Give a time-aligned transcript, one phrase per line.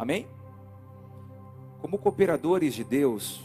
[0.00, 0.26] Amém?
[1.82, 3.44] Como cooperadores de Deus,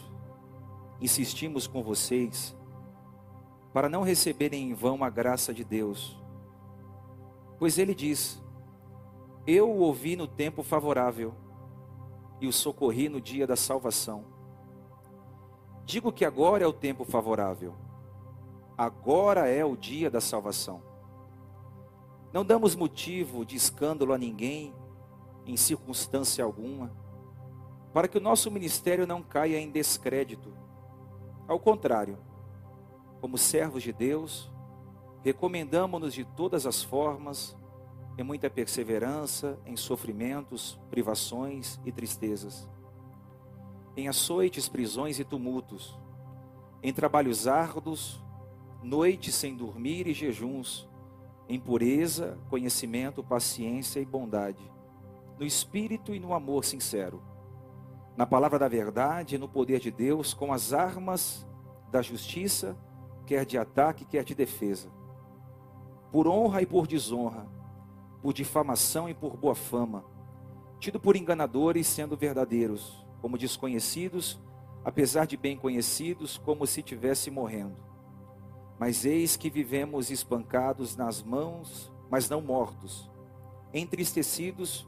[1.02, 2.56] insistimos com vocês
[3.74, 6.18] para não receberem em vão a graça de Deus.
[7.60, 8.42] Pois ele diz:
[9.46, 11.34] Eu o ouvi no tempo favorável
[12.40, 14.24] e o socorri no dia da salvação.
[15.84, 17.76] Digo que agora é o tempo favorável.
[18.78, 20.82] Agora é o dia da salvação.
[22.32, 24.74] Não damos motivo de escândalo a ninguém,
[25.46, 26.92] em circunstância alguma,
[27.94, 30.54] para que o nosso ministério não caia em descrédito.
[31.48, 32.18] Ao contrário,
[33.22, 34.52] como servos de Deus,
[35.24, 37.56] recomendamos-nos de todas as formas,
[38.18, 42.70] em muita perseverança, em sofrimentos, privações e tristezas,
[43.96, 45.98] em açoites, prisões e tumultos,
[46.84, 48.22] em trabalhos árduos,
[48.84, 50.88] noites sem dormir e jejuns,
[51.48, 54.72] em pureza, conhecimento, paciência e bondade,
[55.40, 57.22] no espírito e no amor sincero,
[58.16, 61.46] na palavra da verdade e no poder de Deus, com as armas
[61.92, 62.78] da justiça
[63.26, 64.90] quer de ataque, quer de defesa.
[66.12, 67.48] Por honra e por desonra,
[68.22, 70.06] por difamação e por boa fama,
[70.80, 74.40] tido por enganadores, sendo verdadeiros, como desconhecidos,
[74.84, 77.84] apesar de bem conhecidos, como se tivesse morrendo.
[78.80, 83.10] Mas eis que vivemos espancados nas mãos, mas não mortos,
[83.74, 84.88] entristecidos,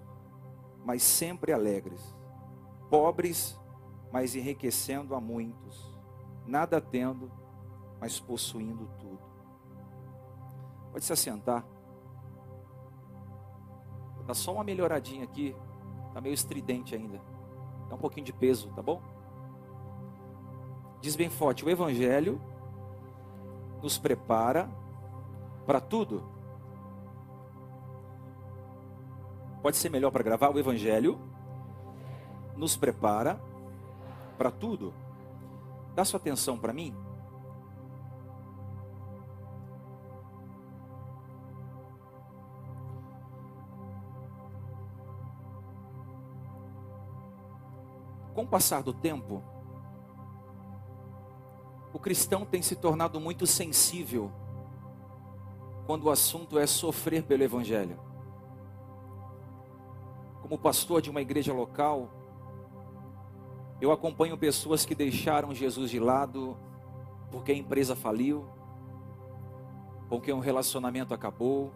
[0.88, 2.16] mas sempre alegres,
[2.90, 3.60] pobres,
[4.10, 5.94] mas enriquecendo a muitos,
[6.46, 7.30] nada tendo,
[8.00, 9.20] mas possuindo tudo.
[10.94, 11.66] Pode se assentar.
[14.26, 15.54] Dá só uma melhoradinha aqui.
[16.08, 17.20] Está meio estridente ainda.
[17.90, 19.02] Dá um pouquinho de peso, tá bom?
[21.02, 22.42] Diz bem forte: o Evangelho
[23.82, 24.70] nos prepara
[25.66, 26.24] para tudo.
[29.68, 30.50] Pode ser melhor para gravar?
[30.50, 31.20] O Evangelho
[32.56, 33.38] nos prepara
[34.38, 34.94] para tudo.
[35.94, 36.96] Dá sua atenção para mim.
[48.34, 49.44] com o passar do tempo,
[51.92, 54.32] o cristão tem se tornado muito sensível
[55.86, 58.07] quando o assunto é sofrer pelo Evangelho.
[60.48, 62.10] Como pastor de uma igreja local,
[63.82, 66.56] eu acompanho pessoas que deixaram Jesus de lado
[67.30, 68.48] porque a empresa faliu,
[70.08, 71.74] porque um relacionamento acabou,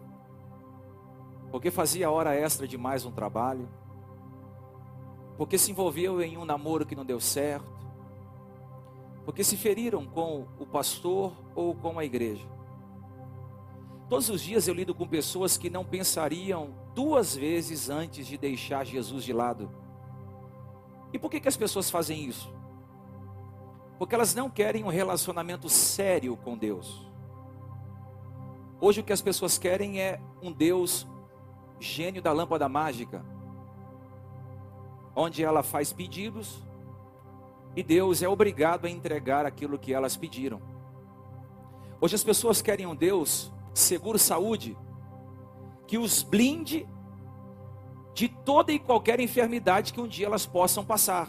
[1.50, 3.68] porque fazia hora extra de mais um trabalho
[5.36, 7.66] porque se envolveu em um namoro que não deu certo,
[9.24, 12.46] porque se feriram com o pastor ou com a igreja.
[14.08, 18.84] Todos os dias eu lido com pessoas que não pensariam duas vezes antes de deixar
[18.84, 19.70] Jesus de lado.
[21.12, 22.52] E por que, que as pessoas fazem isso?
[23.98, 27.06] Porque elas não querem um relacionamento sério com Deus.
[28.80, 31.06] Hoje o que as pessoas querem é um Deus
[31.78, 33.24] gênio da lâmpada mágica
[35.14, 36.62] onde ela faz pedidos
[37.76, 40.60] e Deus é obrigado a entregar aquilo que elas pediram.
[42.00, 44.76] Hoje as pessoas querem um Deus seguro saúde,
[45.92, 46.88] que os blinde
[48.14, 51.28] de toda e qualquer enfermidade que um dia elas possam passar.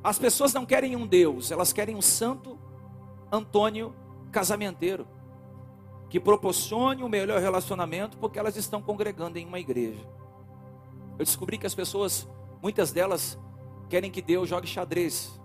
[0.00, 2.56] As pessoas não querem um Deus, elas querem um santo
[3.32, 3.92] Antônio
[4.30, 5.08] casamenteiro,
[6.08, 10.08] que proporcione o um melhor relacionamento porque elas estão congregando em uma igreja.
[11.18, 12.28] Eu descobri que as pessoas,
[12.62, 13.36] muitas delas,
[13.88, 15.36] querem que Deus jogue xadrez.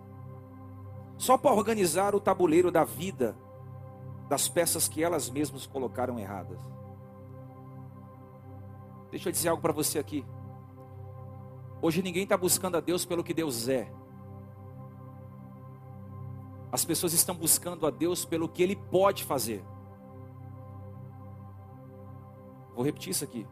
[1.17, 3.35] Só para organizar o tabuleiro da vida
[4.29, 6.74] das peças que elas mesmas colocaram erradas.
[9.11, 10.25] Deixa eu dizer algo para você aqui.
[11.81, 13.91] Hoje ninguém está buscando a Deus pelo que Deus é.
[16.71, 19.63] As pessoas estão buscando a Deus pelo que Ele pode fazer.
[22.75, 23.47] Vou repetir isso aqui.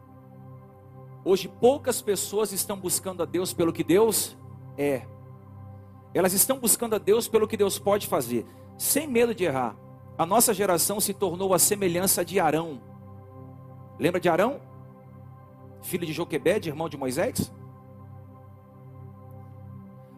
[1.24, 4.36] Hoje poucas pessoas estão buscando a Deus pelo que Deus
[4.76, 5.06] é.
[6.12, 8.46] Elas estão buscando a Deus pelo que Deus pode fazer,
[8.76, 9.74] sem medo de errar.
[10.18, 12.80] A nossa geração se tornou a semelhança de Arão.
[13.98, 14.60] Lembra de Arão?
[15.84, 17.52] Filho de Joquebede, irmão de Moisés?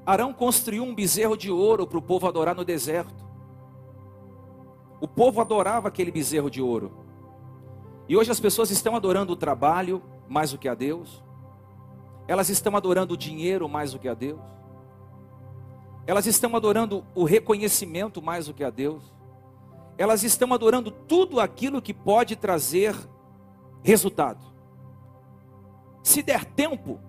[0.07, 3.27] Arão construiu um bezerro de ouro para o povo adorar no deserto.
[5.01, 6.93] O povo adorava aquele bezerro de ouro.
[8.09, 11.21] E hoje as pessoas estão adorando o trabalho, mais do que a Deus.
[12.29, 14.41] Elas estão adorando o dinheiro mais do que a Deus.
[16.07, 19.13] Elas estão adorando o reconhecimento mais do que a Deus.
[19.99, 22.95] Elas estão adorando tudo aquilo que pode trazer
[23.83, 24.56] resultado.
[26.07, 27.01] Se der tempo,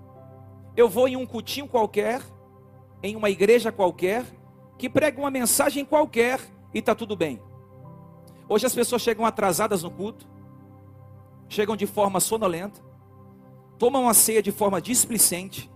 [0.75, 2.19] eu vou em um cultinho qualquer,
[3.03, 4.25] em uma igreja qualquer,
[4.75, 6.39] que prega uma mensagem qualquer
[6.73, 7.39] e está tudo bem.
[8.49, 10.27] Hoje as pessoas chegam atrasadas no culto,
[11.47, 12.81] chegam de forma sonolenta,
[13.77, 15.71] tomam a ceia de forma displicente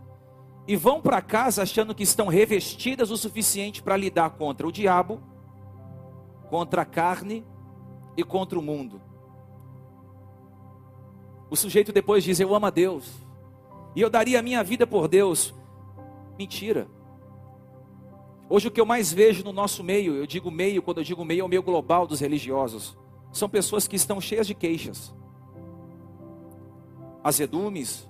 [0.68, 5.22] e vão para casa achando que estão revestidas o suficiente para lidar contra o diabo,
[6.50, 7.46] contra a carne
[8.18, 9.00] e contra o mundo.
[11.52, 13.12] O sujeito depois diz: Eu amo a Deus,
[13.94, 15.54] e eu daria a minha vida por Deus.
[16.40, 16.88] Mentira.
[18.50, 21.26] Hoje o que eu mais vejo no nosso meio, eu digo meio, quando eu digo
[21.26, 22.98] meio, é o meio global dos religiosos.
[23.34, 25.14] São pessoas que estão cheias de queixas,
[27.22, 28.10] azedumes,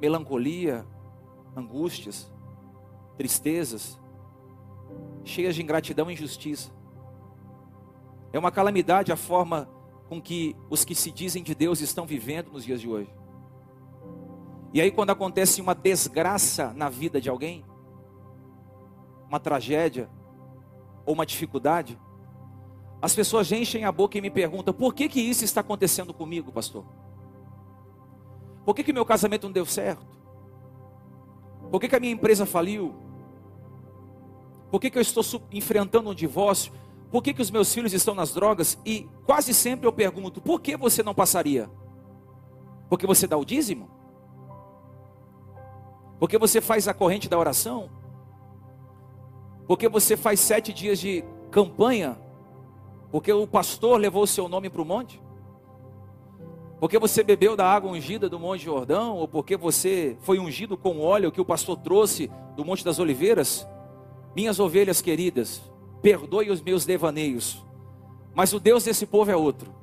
[0.00, 0.86] melancolia,
[1.54, 2.32] angústias,
[3.16, 3.98] tristezas,
[5.22, 6.70] cheias de ingratidão e injustiça.
[8.32, 9.68] É uma calamidade a forma
[10.08, 13.12] com que os que se dizem de Deus estão vivendo nos dias de hoje.
[14.72, 17.64] E aí, quando acontece uma desgraça na vida de alguém,
[19.28, 20.10] uma tragédia
[21.06, 21.98] ou uma dificuldade,
[23.00, 26.50] as pessoas enchem a boca e me perguntam: por que, que isso está acontecendo comigo,
[26.50, 26.84] pastor?
[28.64, 30.06] Por que, que meu casamento não deu certo?
[31.70, 32.94] Por que, que a minha empresa faliu?
[34.70, 35.22] Por que, que eu estou
[35.52, 36.72] enfrentando um divórcio?
[37.14, 38.76] Por que, que os meus filhos estão nas drogas?
[38.84, 41.70] E quase sempre eu pergunto: por que você não passaria?
[42.88, 43.88] Porque você dá o dízimo?
[46.18, 47.88] Porque você faz a corrente da oração?
[49.64, 52.18] Porque você faz sete dias de campanha?
[53.12, 55.22] Porque o pastor levou o seu nome para o monte?
[56.80, 59.18] Porque você bebeu da água ungida do Monte Jordão?
[59.18, 63.68] Ou porque você foi ungido com óleo que o pastor trouxe do Monte das Oliveiras?
[64.34, 65.62] Minhas ovelhas queridas,
[66.04, 67.64] perdoe os meus devaneios,
[68.34, 69.74] mas o Deus desse povo é outro.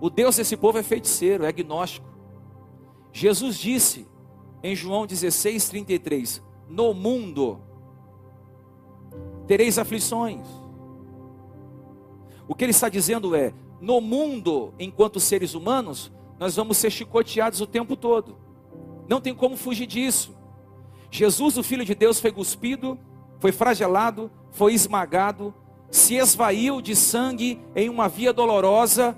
[0.00, 2.08] O Deus desse povo é feiticeiro, é agnóstico.
[3.12, 4.06] Jesus disse
[4.62, 7.60] em João 16, 33: No mundo
[9.46, 10.46] tereis aflições.
[12.48, 13.52] O que ele está dizendo é:
[13.82, 16.10] no mundo, enquanto seres humanos,
[16.40, 18.38] nós vamos ser chicoteados o tempo todo.
[19.06, 20.34] Não tem como fugir disso.
[21.10, 22.98] Jesus, o Filho de Deus, foi cuspido,
[23.38, 25.54] foi fragelado, foi esmagado,
[25.90, 29.16] se esvaiu de sangue em uma via dolorosa,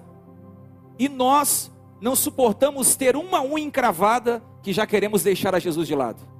[0.98, 1.70] e nós
[2.00, 6.30] não suportamos ter uma unha encravada que já queremos deixar a Jesus de lado.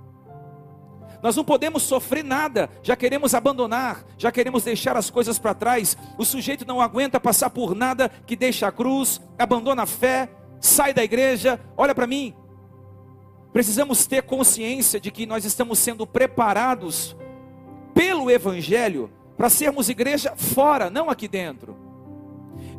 [1.23, 5.97] Nós não podemos sofrer nada, já queremos abandonar, já queremos deixar as coisas para trás.
[6.17, 10.95] O sujeito não aguenta passar por nada que deixa a cruz, abandona a fé, sai
[10.95, 11.61] da igreja.
[11.77, 12.35] Olha para mim.
[13.53, 17.17] Precisamos ter consciência de que nós estamos sendo preparados
[18.01, 21.77] pelo Evangelho para sermos igreja fora, não aqui dentro.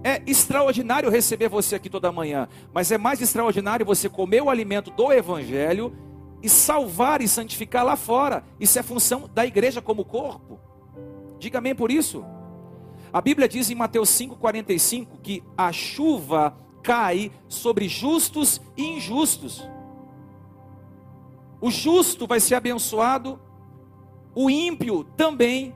[0.03, 4.89] É extraordinário receber você aqui toda manhã, mas é mais extraordinário você comer o alimento
[4.89, 5.95] do Evangelho
[6.41, 8.43] e salvar e santificar lá fora.
[8.59, 10.59] Isso é função da igreja como corpo.
[11.37, 12.25] Diga amém por isso.
[13.13, 19.69] A Bíblia diz em Mateus 5,45 que a chuva cai sobre justos e injustos.
[21.61, 23.39] O justo vai ser abençoado,
[24.33, 25.75] o ímpio também.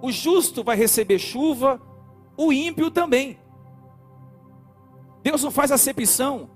[0.00, 1.80] O justo vai receber chuva,
[2.36, 3.38] o ímpio também.
[5.22, 6.50] Deus não faz acepção.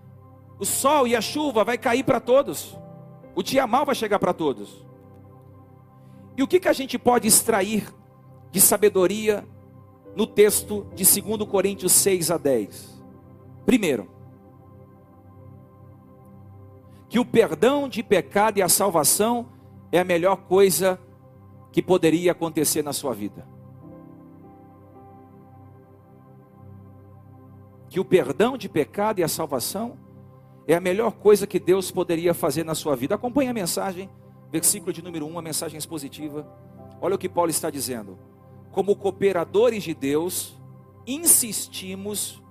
[0.59, 2.79] O sol e a chuva vai cair para todos.
[3.35, 4.87] O dia mal vai chegar para todos.
[6.37, 7.93] E o que, que a gente pode extrair
[8.51, 9.47] de sabedoria
[10.15, 13.03] no texto de 2 Coríntios 6 a 10?
[13.67, 14.09] Primeiro,
[17.09, 19.49] que o perdão de pecado e a salvação
[19.93, 20.99] é a melhor coisa
[21.71, 23.47] que poderia acontecer na sua vida.
[27.93, 29.99] que o perdão de pecado e a salvação
[30.67, 33.17] é a melhor coisa que Deus poderia fazer na sua vida.
[33.17, 34.09] Acompanhe a mensagem,
[34.51, 36.51] versículo de número 1, a mensagem expositiva.
[37.03, 38.19] Olha o que Paulo está dizendo.
[38.71, 40.59] Como cooperadores de Deus,
[41.07, 42.43] insistimos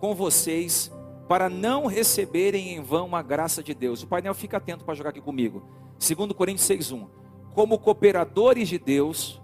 [0.00, 0.90] com vocês
[1.28, 4.02] para não receberem em vão a graça de Deus.
[4.02, 5.62] O painel fica atento para jogar aqui comigo.
[6.02, 7.08] 2 Coríntios 6:1.
[7.54, 9.40] Como cooperadores de Deus,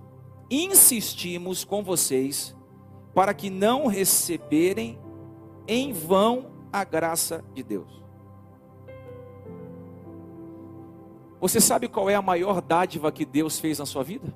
[0.50, 2.56] insistimos com vocês
[3.14, 4.98] para que não receberem
[5.68, 8.02] em vão a graça de Deus.
[11.40, 14.34] Você sabe qual é a maior dádiva que Deus fez na sua vida?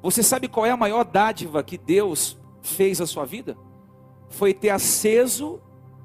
[0.00, 3.56] Você sabe qual é a maior dádiva que Deus fez na sua vida?
[4.28, 5.60] Foi ter aceso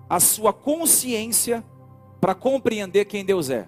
[0.10, 1.64] a sua consciência
[2.28, 3.66] para compreender quem Deus é.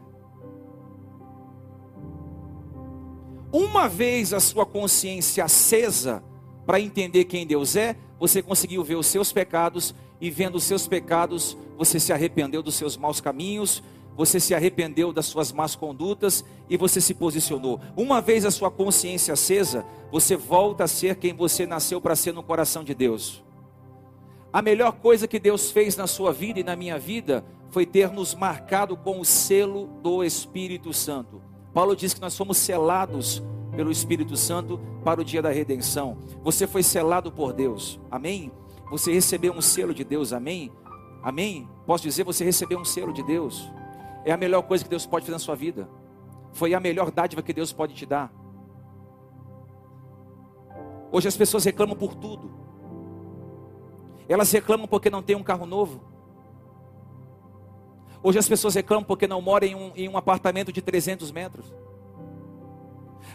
[3.53, 6.21] Uma vez a sua consciência acesa,
[6.65, 10.89] para entender quem Deus é, você conseguiu ver os seus pecados e vendo os seus
[10.89, 13.81] pecados, você se arrependeu dos seus maus caminhos,
[14.13, 17.79] você se arrependeu das suas más condutas e você se posicionou.
[17.95, 22.33] Uma vez a sua consciência acesa, você volta a ser quem você nasceu para ser
[22.33, 23.41] no coração de Deus.
[24.51, 28.11] A melhor coisa que Deus fez na sua vida e na minha vida foi ter
[28.11, 31.41] nos marcado com o selo do Espírito Santo.
[31.71, 33.43] Paulo diz que nós somos selados
[33.75, 36.17] pelo Espírito Santo para o dia da redenção.
[36.43, 37.99] Você foi selado por Deus.
[38.09, 38.51] Amém?
[38.89, 40.33] Você recebeu um selo de Deus.
[40.33, 40.71] Amém?
[41.21, 41.69] Amém?
[41.85, 43.71] Posso dizer, você recebeu um selo de Deus.
[44.25, 45.87] É a melhor coisa que Deus pode fazer na sua vida.
[46.53, 48.33] Foi a melhor dádiva que Deus pode te dar.
[51.11, 52.68] Hoje as pessoas reclamam por tudo.
[54.29, 56.01] Elas reclamam porque não tem um carro novo.
[58.21, 61.73] Hoje as pessoas reclamam porque não moram em um, em um apartamento de 300 metros.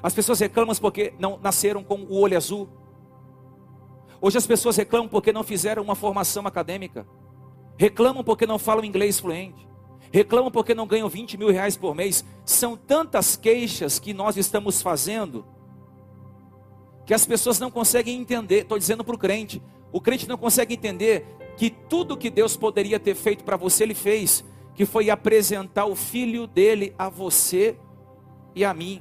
[0.01, 2.69] As pessoas reclamam porque não nasceram com o olho azul.
[4.21, 7.07] Hoje as pessoas reclamam porque não fizeram uma formação acadêmica.
[7.77, 9.69] Reclamam porque não falam inglês fluente.
[10.13, 12.25] Reclamam porque não ganham 20 mil reais por mês.
[12.45, 15.45] São tantas queixas que nós estamos fazendo
[17.05, 18.61] que as pessoas não conseguem entender.
[18.61, 19.61] Estou dizendo para o crente:
[19.95, 21.25] o crente não consegue entender
[21.57, 25.95] que tudo que Deus poderia ter feito para você, Ele fez, que foi apresentar o
[25.95, 27.77] Filho dele a você
[28.57, 29.01] e a mim.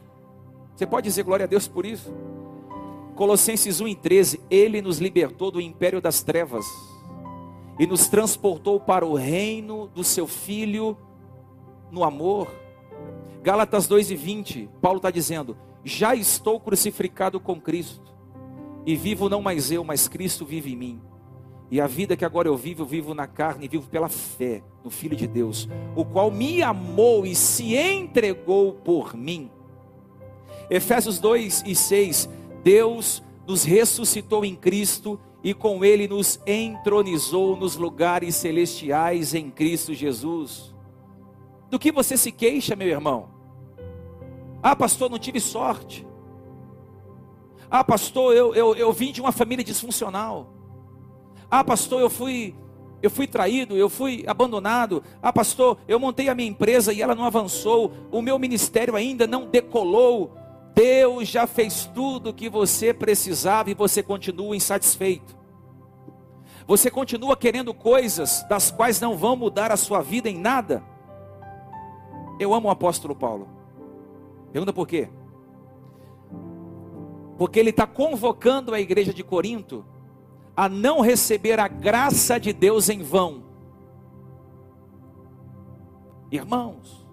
[0.75, 2.13] Você pode dizer glória a Deus por isso?
[3.15, 6.63] Colossenses 1,13: Ele nos libertou do império das trevas
[7.79, 10.95] e nos transportou para o reino do seu Filho
[11.89, 12.53] no amor.
[13.41, 18.12] Gálatas 2,20, Paulo está dizendo: Já estou crucificado com Cristo
[18.85, 21.01] e vivo não mais eu, mas Cristo vive em mim.
[21.71, 24.89] E a vida que agora eu vivo, eu vivo na carne, vivo pela fé no
[24.89, 29.49] Filho de Deus, o qual me amou e se entregou por mim.
[30.69, 32.29] Efésios 2 e 6,
[32.63, 39.93] Deus nos ressuscitou em Cristo e com Ele nos entronizou nos lugares celestiais em Cristo
[39.93, 40.73] Jesus.
[41.69, 43.29] Do que você se queixa, meu irmão?
[44.61, 46.05] Ah, pastor, não tive sorte.
[47.75, 50.53] Ah, pastor, eu, eu, eu vim de uma família disfuncional.
[51.49, 52.55] Ah, pastor, eu fui
[53.01, 55.01] eu fui traído, eu fui abandonado.
[55.19, 57.91] Ah, pastor, eu montei a minha empresa e ela não avançou.
[58.11, 60.35] O meu ministério ainda não decolou.
[60.75, 65.35] Deus já fez tudo o que você precisava e você continua insatisfeito.
[66.67, 70.83] Você continua querendo coisas das quais não vão mudar a sua vida em nada.
[72.39, 73.49] Eu amo o apóstolo Paulo.
[74.51, 75.09] Pergunta por quê?
[77.43, 79.85] Porque ele está convocando a igreja de Corinto
[80.55, 83.43] a não receber a graça de Deus em vão.
[86.31, 87.05] Irmãos,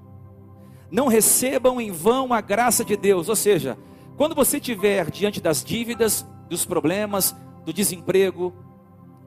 [0.88, 3.28] não recebam em vão a graça de Deus.
[3.28, 3.76] Ou seja,
[4.16, 7.34] quando você estiver diante das dívidas, dos problemas,
[7.64, 8.54] do desemprego,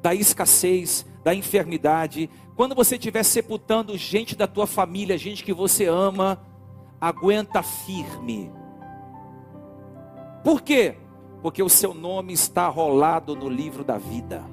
[0.02, 5.86] da escassez, da enfermidade, quando você estiver sepultando gente da tua família, gente que você
[5.86, 6.42] ama,
[7.02, 8.50] aguenta firme
[10.44, 10.96] por quê?
[11.42, 14.44] Porque o seu nome está rolado no livro da vida.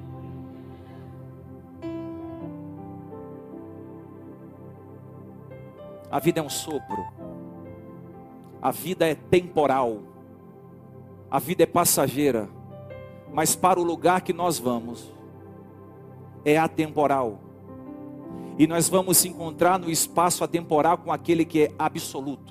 [6.11, 7.05] A vida é um sopro.
[8.61, 9.99] A vida é temporal.
[11.29, 12.49] A vida é passageira.
[13.33, 15.09] Mas para o lugar que nós vamos,
[16.43, 17.39] é atemporal.
[18.57, 22.50] E nós vamos se encontrar no espaço atemporal com aquele que é absoluto.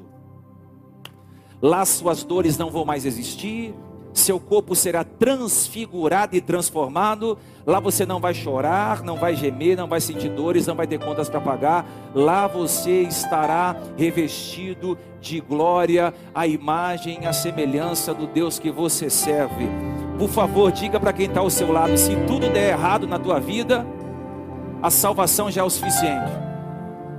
[1.63, 3.75] Lá suas dores não vão mais existir,
[4.13, 7.39] seu corpo será transfigurado e transformado.
[7.67, 10.99] Lá você não vai chorar, não vai gemer, não vai sentir dores, não vai ter
[10.99, 11.87] contas para pagar.
[12.15, 19.69] Lá você estará revestido de glória, a imagem, a semelhança do Deus que você serve.
[20.19, 23.39] Por favor, diga para quem está ao seu lado: se tudo der errado na tua
[23.39, 23.87] vida,
[24.83, 26.50] a salvação já é o suficiente.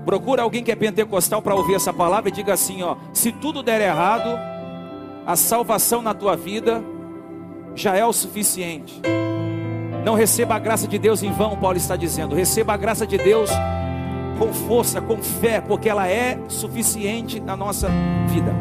[0.06, 3.62] Procura alguém que é pentecostal para ouvir essa palavra e diga assim: ó, se tudo
[3.62, 4.30] der errado,
[5.26, 6.84] a salvação na tua vida
[7.76, 9.02] já é o suficiente.
[10.04, 12.36] Não receba a graça de Deus em vão, Paulo está dizendo.
[12.36, 13.52] Receba a graça de Deus
[14.40, 17.88] com força, com fé, porque ela é suficiente na nossa
[18.28, 18.52] vida.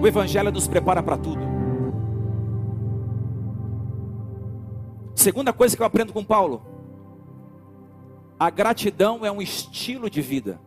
[0.00, 1.40] O Evangelho nos prepara para tudo.
[5.14, 6.62] Segunda coisa que eu aprendo com Paulo:
[8.42, 10.60] a gratidão é um estilo de vida.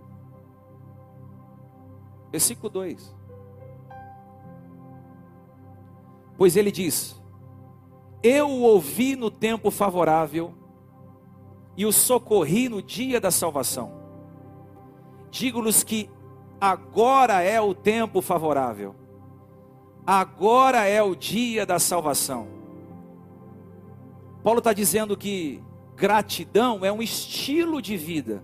[2.31, 3.13] Versículo 2.
[6.37, 7.21] Pois ele diz:
[8.23, 10.53] Eu o ouvi no tempo favorável
[11.75, 13.91] e o socorri no dia da salvação.
[15.29, 16.09] Digo-lhes que
[16.61, 18.95] agora é o tempo favorável,
[20.07, 22.47] agora é o dia da salvação.
[24.41, 25.61] Paulo está dizendo que
[25.95, 28.43] gratidão é um estilo de vida.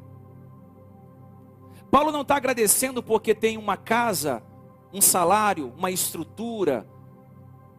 [1.89, 4.41] Paulo não está agradecendo porque tem uma casa,
[4.93, 6.88] um salário, uma estrutura,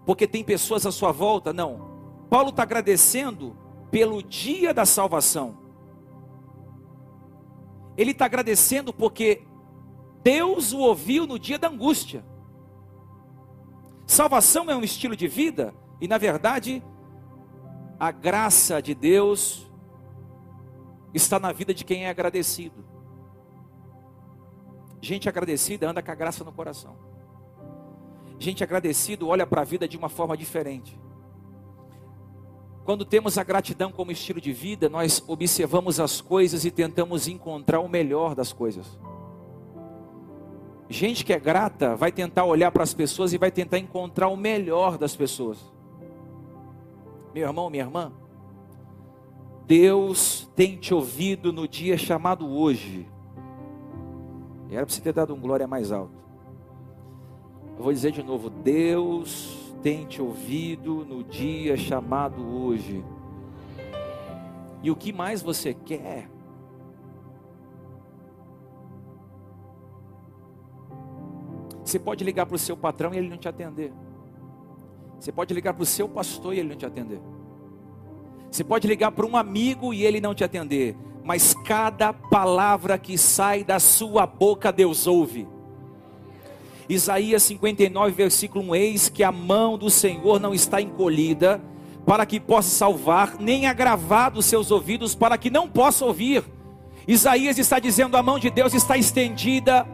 [0.05, 1.91] porque tem pessoas à sua volta, não.
[2.29, 3.57] Paulo está agradecendo
[3.91, 5.57] pelo dia da salvação.
[7.97, 9.43] Ele está agradecendo porque
[10.23, 12.25] Deus o ouviu no dia da angústia.
[14.07, 16.83] Salvação é um estilo de vida, e na verdade,
[18.03, 19.65] a graça de Deus
[21.15, 22.85] está na vida de quem é agradecido.
[25.01, 26.97] Gente agradecida anda com a graça no coração.
[28.41, 30.99] Gente agradecido olha para a vida de uma forma diferente.
[32.85, 37.79] Quando temos a gratidão como estilo de vida, nós observamos as coisas e tentamos encontrar
[37.79, 38.99] o melhor das coisas.
[40.89, 44.37] Gente que é grata vai tentar olhar para as pessoas e vai tentar encontrar o
[44.37, 45.72] melhor das pessoas.
[47.35, 48.13] Meu irmão, minha irmã,
[49.67, 53.09] Deus tem te ouvido no dia chamado hoje.
[54.71, 56.23] Era para você ter dado um glória mais alto.
[57.77, 63.05] Eu vou dizer de novo: Deus tem te ouvido no dia chamado hoje.
[64.83, 66.29] E o que mais você quer?
[71.85, 73.93] Você pode ligar para o seu patrão e ele não te atender.
[75.23, 77.21] Você pode ligar para o seu pastor e ele não te atender.
[78.51, 80.97] Você pode ligar para um amigo e ele não te atender.
[81.23, 85.47] Mas cada palavra que sai da sua boca, Deus ouve.
[86.89, 91.61] Isaías 59, versículo 1: Eis que a mão do Senhor não está encolhida,
[92.05, 96.43] para que possa salvar, nem agravado os seus ouvidos, para que não possa ouvir.
[97.07, 99.87] Isaías está dizendo: a mão de Deus está estendida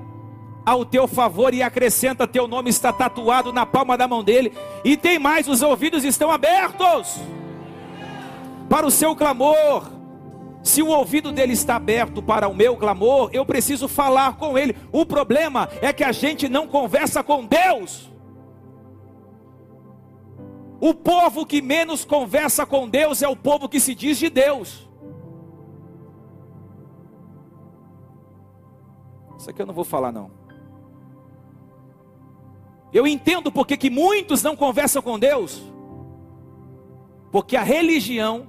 [0.69, 4.53] ao teu favor e acrescenta: teu nome está tatuado na palma da mão dele,
[4.85, 7.19] e tem mais: os ouvidos estão abertos
[8.69, 9.99] para o seu clamor
[10.63, 14.77] se o ouvido dele está aberto para o meu clamor, eu preciso falar com ele.
[14.93, 18.13] O problema é que a gente não conversa com Deus.
[20.81, 24.87] O povo que menos conversa com Deus é o povo que se diz de Deus.
[29.39, 30.31] Isso aqui eu não vou falar não.
[32.93, 35.63] Eu entendo porque que muitos não conversam com Deus.
[37.31, 38.49] Porque a religião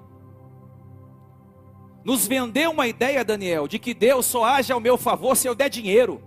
[2.03, 5.53] nos vendeu uma ideia, Daniel, de que Deus só age ao meu favor se eu
[5.53, 6.23] der dinheiro.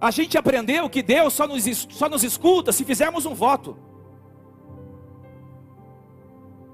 [0.00, 3.78] A gente aprendeu que Deus só nos, só nos escuta se fizermos um voto.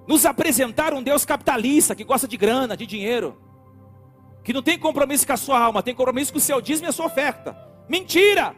[0.04, 3.38] Nos apresentaram um Deus capitalista, que gosta de grana, de dinheiro,
[4.42, 6.90] que não tem compromisso com a sua alma, tem compromisso com o seu dízimo e
[6.90, 7.56] a sua oferta.
[7.88, 8.54] Mentira!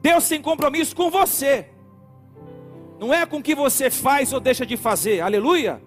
[0.00, 1.68] Deus tem compromisso com você.
[2.98, 5.20] Não é com o que você faz ou deixa de fazer.
[5.20, 5.82] Aleluia.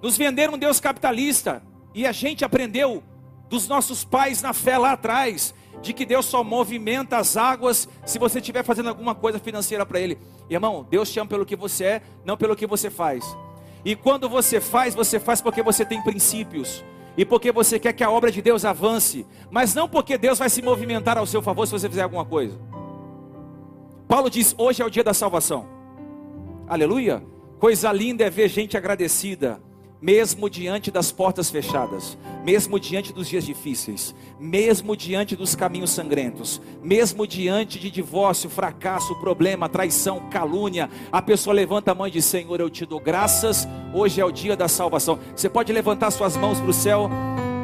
[0.00, 1.62] Nos venderam um Deus capitalista.
[1.94, 3.02] E a gente aprendeu
[3.48, 5.54] dos nossos pais na fé lá atrás.
[5.80, 10.00] De que Deus só movimenta as águas se você estiver fazendo alguma coisa financeira para
[10.00, 10.18] Ele.
[10.50, 13.24] Irmão, Deus te ama pelo que você é, não pelo que você faz.
[13.84, 16.84] E quando você faz, você faz porque você tem princípios.
[17.18, 19.26] E porque você quer que a obra de Deus avance.
[19.50, 22.56] Mas não porque Deus vai se movimentar ao seu favor se você fizer alguma coisa.
[24.06, 25.66] Paulo diz: hoje é o dia da salvação.
[26.68, 27.20] Aleluia.
[27.58, 29.60] Coisa linda é ver gente agradecida,
[30.00, 36.60] mesmo diante das portas fechadas, mesmo diante dos dias difíceis, mesmo diante dos caminhos sangrentos,
[36.82, 40.88] mesmo diante de divórcio, fracasso, problema, traição, calúnia.
[41.10, 43.66] A pessoa levanta a mão e diz: Senhor, eu te dou graças.
[43.92, 45.18] Hoje é o dia da salvação.
[45.34, 47.10] Você pode levantar suas mãos para o céu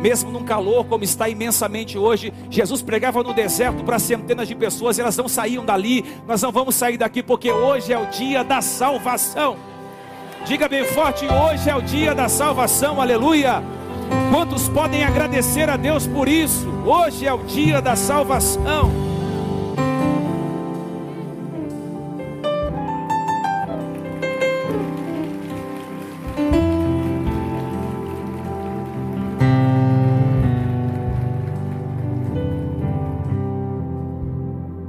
[0.05, 4.99] mesmo num calor como está imensamente hoje, Jesus pregava no deserto para centenas de pessoas
[4.99, 6.05] e elas não saíam dali.
[6.27, 9.57] Nós não vamos sair daqui porque hoje é o dia da salvação.
[10.45, 13.63] Diga bem forte: hoje é o dia da salvação, aleluia.
[14.31, 16.69] Quantos podem agradecer a Deus por isso?
[16.85, 18.93] Hoje é o dia da salvação.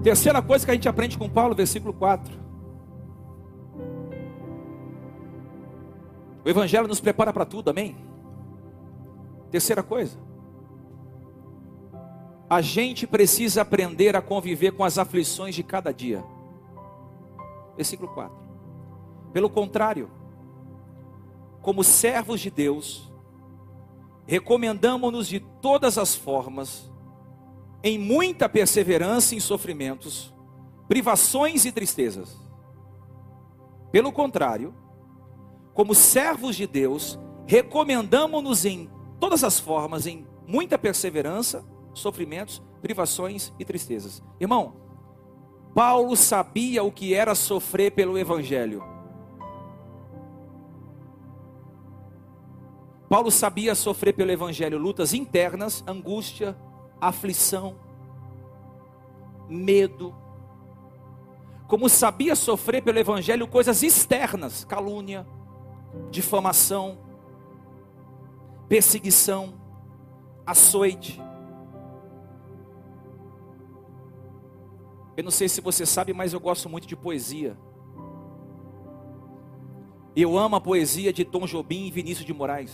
[0.04, 2.55] Terceira coisa que a gente aprende com Paulo, versículo 4.
[6.46, 7.98] O Evangelho nos prepara para tudo, amém?
[9.50, 10.16] Terceira coisa.
[12.48, 16.24] A gente precisa aprender a conviver com as aflições de cada dia.
[17.76, 18.38] Versículo 4.
[19.34, 20.12] Pelo contrário,
[21.64, 23.12] como servos de Deus,
[24.28, 26.92] recomendamos-nos de todas as formas
[27.84, 30.32] em muita perseverança em sofrimentos,
[30.88, 32.40] privações e tristezas.
[33.92, 34.85] Pelo contrário,
[35.76, 43.66] como servos de Deus, recomendamos-nos em todas as formas, em muita perseverança, sofrimentos, privações e
[43.66, 44.24] tristezas.
[44.40, 44.78] Irmão,
[45.76, 48.82] Paulo sabia o que era sofrer pelo Evangelho.
[53.10, 56.58] Paulo sabia sofrer pelo Evangelho lutas internas, angústia,
[57.02, 57.76] aflição,
[59.50, 60.16] medo.
[61.68, 65.28] Como sabia sofrer pelo Evangelho coisas externas, calúnia,
[66.10, 66.98] difamação,
[68.68, 69.54] perseguição,
[70.46, 71.22] açoite.
[75.18, 77.58] Eu não sei se você sabe, mas eu gosto muito de poesia.
[80.16, 82.74] Eu amo a poesia de Tom Jobim e Vinícius de Moraes,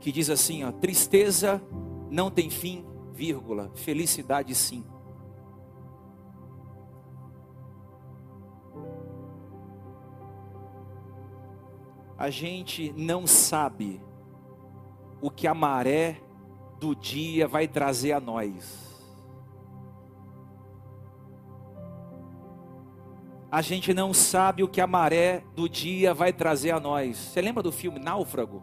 [0.00, 1.62] que diz assim: ó, tristeza
[2.10, 4.84] não tem fim, vírgula, felicidade sim.
[12.22, 14.00] A gente não sabe
[15.20, 16.20] o que a maré
[16.78, 19.02] do dia vai trazer a nós.
[23.50, 27.16] A gente não sabe o que a maré do dia vai trazer a nós.
[27.16, 28.62] Você lembra do filme Náufrago?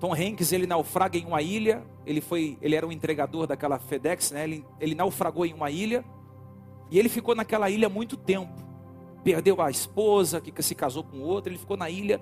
[0.00, 4.32] Tom Hanks, ele naufraga em uma ilha, ele foi, ele era um entregador daquela FedEx,
[4.32, 4.42] né?
[4.42, 6.04] Ele, ele naufragou em uma ilha
[6.90, 8.71] e ele ficou naquela ilha muito tempo.
[9.24, 12.20] Perdeu a esposa, que se casou com outra, ele ficou na ilha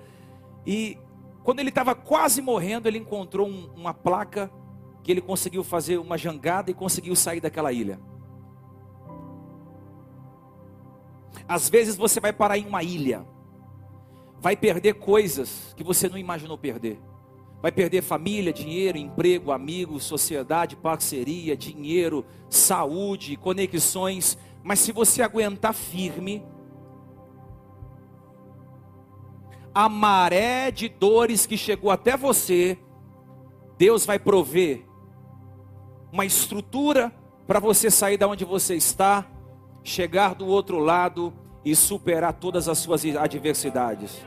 [0.65, 0.97] e
[1.43, 4.51] quando ele estava quase morrendo, ele encontrou um, uma placa
[5.03, 7.99] que ele conseguiu fazer uma jangada e conseguiu sair daquela ilha.
[11.47, 13.25] Às vezes você vai parar em uma ilha,
[14.39, 16.99] vai perder coisas que você não imaginou perder.
[17.61, 24.35] Vai perder família, dinheiro, emprego, amigos, sociedade, parceria, dinheiro, saúde, conexões.
[24.63, 26.43] Mas se você aguentar firme,
[29.73, 32.77] a maré de dores que chegou até você,
[33.77, 34.85] Deus vai prover
[36.11, 37.11] uma estrutura
[37.47, 39.25] para você sair da onde você está
[39.83, 44.21] chegar do outro lado e superar todas as suas adversidades.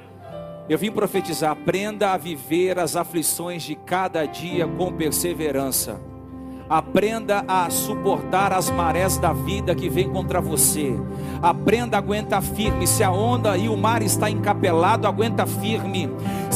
[0.68, 6.00] Eu vim profetizar: aprenda a viver as aflições de cada dia com perseverança.
[6.74, 10.92] Aprenda a suportar as marés da vida que vem contra você.
[11.40, 12.84] Aprenda a aguentar firme.
[12.84, 16.10] Se a onda e o mar está encapelado, aguenta firme.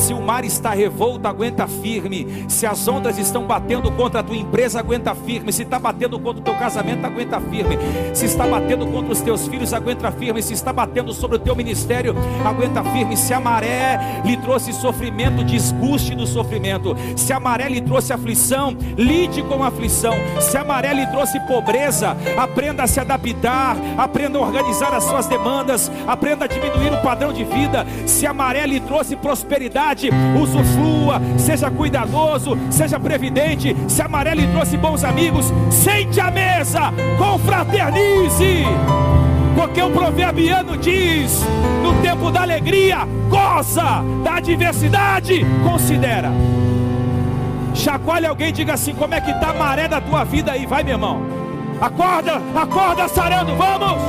[0.08, 2.46] Se o mar está revolto, aguenta firme.
[2.48, 5.52] Se as ondas estão batendo contra a tua empresa, aguenta firme.
[5.52, 7.76] Se está batendo contra o teu casamento, aguenta firme.
[8.14, 10.40] Se está batendo contra os teus filhos, aguenta firme.
[10.40, 13.18] Se está batendo sobre o teu ministério, aguenta firme.
[13.18, 16.96] Se a maré lhe trouxe sofrimento, desguste do sofrimento.
[17.14, 20.14] Se a maré lhe trouxe aflição, lide com a aflição.
[20.40, 25.26] Se a maré lhe trouxe pobreza, aprenda a se adaptar, aprenda a organizar as suas
[25.26, 27.86] demandas, aprenda a diminuir o padrão de vida.
[28.06, 29.97] Se a maré lhe trouxe prosperidade,
[30.40, 33.74] usufrua, seja cuidadoso, seja previdente.
[33.88, 38.64] Se a maré lhe trouxe bons amigos, sente a mesa, confraternize.
[39.56, 41.44] Porque o proverbiano diz:
[41.82, 46.30] no tempo da alegria, goza, da adversidade, considera.
[47.74, 50.64] Chacoalhe alguém, diga assim: como é que está a maré da tua vida aí?
[50.64, 51.22] Vai, meu irmão.
[51.80, 54.02] Acorda, acorda, sarando, vamos.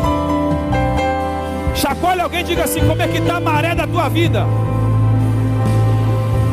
[1.75, 4.45] Chacoalhe alguém, diga assim: como é que está a maré da tua vida?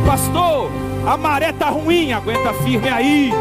[0.06, 0.70] Pastor,
[1.04, 3.32] a maré está ruim, aguenta firme aí.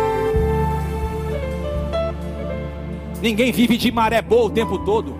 [3.21, 5.15] Ninguém vive de maré boa o tempo todo.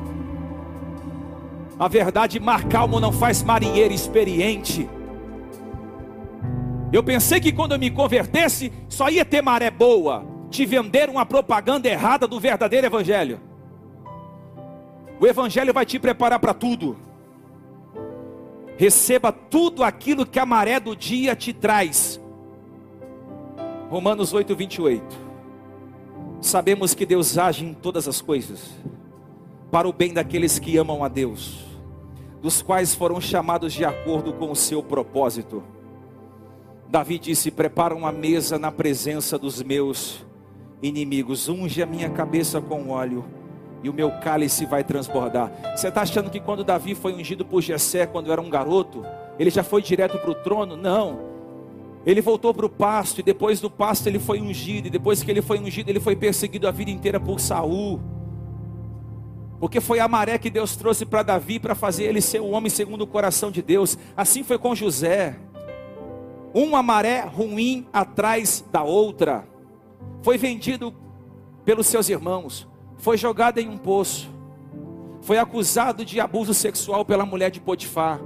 [1.78, 4.90] A verdade, mar calmo não faz marinheiro experiente.
[6.92, 10.26] Eu pensei que quando eu me convertesse, só ia ter maré boa.
[10.50, 13.40] Te vender uma propaganda errada do verdadeiro Evangelho.
[15.20, 16.98] O Evangelho vai te preparar para tudo.
[18.78, 22.20] Receba tudo aquilo que a maré do dia te traz.
[23.90, 25.26] Romanos 8, 28.
[26.42, 28.72] Sabemos que Deus age em todas as coisas,
[29.72, 31.64] para o bem daqueles que amam a Deus,
[32.42, 35.64] dos quais foram chamados de acordo com o seu propósito.
[36.90, 40.26] Davi disse: Prepara uma mesa na presença dos meus
[40.82, 43.26] inimigos, unge a minha cabeça com óleo,
[43.86, 45.52] e o meu cálice vai transbordar.
[45.76, 49.06] Você está achando que quando Davi foi ungido por Jessé, quando era um garoto,
[49.38, 50.76] ele já foi direto para o trono?
[50.76, 51.20] Não.
[52.04, 55.30] Ele voltou para o pasto, e depois do pasto ele foi ungido, e depois que
[55.30, 58.00] ele foi ungido, ele foi perseguido a vida inteira por Saul.
[59.60, 62.72] Porque foi a maré que Deus trouxe para Davi para fazer ele ser o homem
[62.72, 64.00] segundo o coração de Deus.
[64.18, 65.36] Assim foi com José
[66.56, 69.48] uma maré ruim atrás da outra.
[70.24, 70.92] Foi vendido
[71.64, 74.30] pelos seus irmãos, foi jogado em um poço,
[75.22, 78.20] foi acusado de abuso sexual pela mulher de Potifar,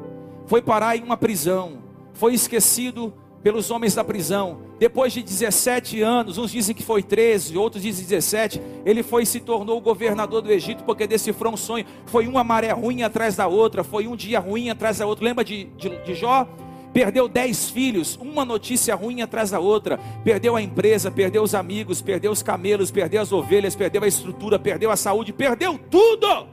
[0.46, 1.80] foi parar em uma prisão,
[2.14, 4.62] foi esquecido pelos homens da prisão.
[4.78, 9.26] Depois de 17 anos, uns dizem que foi 13, outros dizem 17, ele foi e
[9.26, 11.86] se tornou governador do Egito porque decifrou um sonho.
[12.06, 15.26] Foi uma maré ruim atrás da outra, foi um dia ruim atrás da outra.
[15.26, 16.48] Lembra de, de, de Jó?
[16.94, 20.00] Perdeu dez filhos, uma notícia ruim atrás da outra.
[20.24, 24.58] Perdeu a empresa, perdeu os amigos, perdeu os camelos, perdeu as ovelhas, perdeu a estrutura,
[24.58, 26.48] perdeu a saúde, perdeu tudo.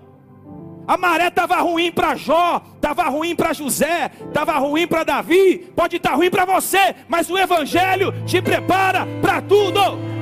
[0.86, 5.96] A maré estava ruim para Jó, estava ruim para José, estava ruim para Davi, pode
[5.96, 10.15] estar tá ruim para você, mas o Evangelho te prepara para tudo.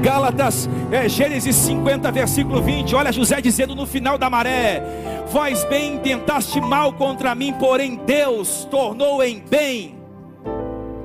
[0.00, 2.94] Gálatas, é, Gênesis 50, versículo 20.
[2.94, 4.82] Olha José dizendo no final da maré:
[5.30, 10.00] Vós bem tentaste mal contra mim, porém Deus tornou em bem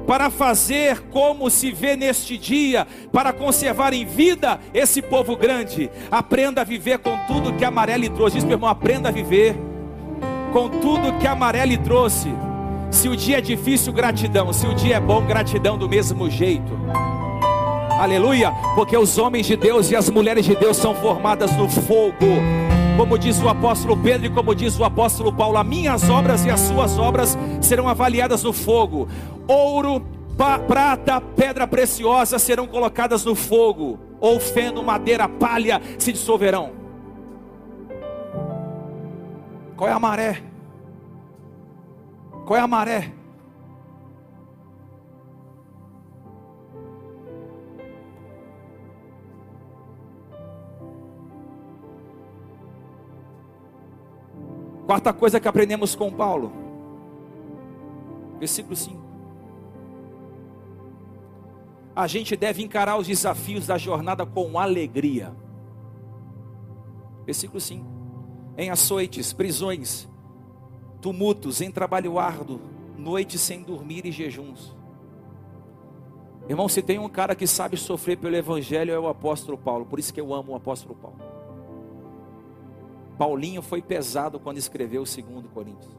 [0.08, 5.90] para fazer como se vê neste dia, para conservar em vida esse povo grande.
[6.12, 8.36] Aprenda a viver com tudo que a maré lhe trouxe.
[8.36, 9.56] Diz, meu irmão, aprenda a viver
[10.54, 12.32] com tudo que a maré lhe trouxe.
[12.92, 14.54] Se o dia é difícil, gratidão.
[14.54, 16.72] Se o dia é bom, gratidão do mesmo jeito.
[18.00, 22.16] Aleluia, porque os homens de Deus e as mulheres de Deus são formadas no fogo.
[22.98, 26.50] Como diz o apóstolo Pedro e como diz o apóstolo Paulo, as minhas obras e
[26.50, 29.08] as suas obras serão avaliadas no fogo
[29.48, 30.06] ouro,
[30.68, 36.72] prata, pedra preciosa serão colocadas no fogo, ou feno, madeira, palha se dissolverão.
[39.76, 40.42] Qual é a maré?
[42.46, 43.12] Qual é a maré?
[54.86, 56.52] Quarta coisa que aprendemos com Paulo,
[58.40, 59.06] versículo 5
[61.96, 65.34] a gente deve encarar os desafios da jornada com alegria.
[67.26, 67.86] Versículo 5:
[68.58, 70.10] Em açoites, prisões,
[71.02, 72.60] tumultos, em trabalho árduo,
[72.98, 74.76] noites sem dormir e jejuns.
[76.50, 79.98] Irmão, se tem um cara que sabe sofrer pelo Evangelho é o apóstolo Paulo, por
[79.98, 81.35] isso que eu amo o apóstolo Paulo.
[83.18, 85.96] Paulinho foi pesado quando escreveu o segundo Coríntios.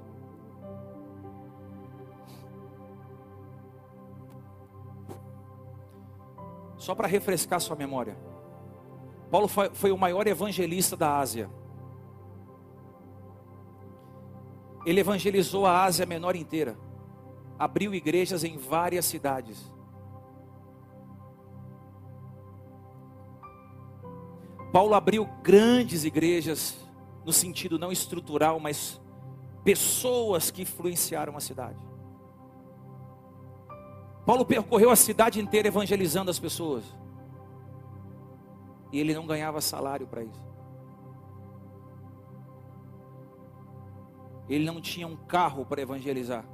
[6.76, 8.16] Só para refrescar sua memória.
[9.30, 11.50] Paulo foi, foi o maior evangelista da Ásia.
[14.84, 16.78] Ele evangelizou a Ásia Menor inteira.
[17.58, 19.74] Abriu igrejas em várias cidades.
[24.72, 26.76] Paulo abriu grandes igrejas,
[27.26, 29.00] no sentido não estrutural, mas
[29.64, 31.84] pessoas que influenciaram a cidade.
[34.24, 36.84] Paulo percorreu a cidade inteira evangelizando as pessoas.
[38.92, 40.46] E ele não ganhava salário para isso.
[44.48, 46.44] Ele não tinha um carro para evangelizar.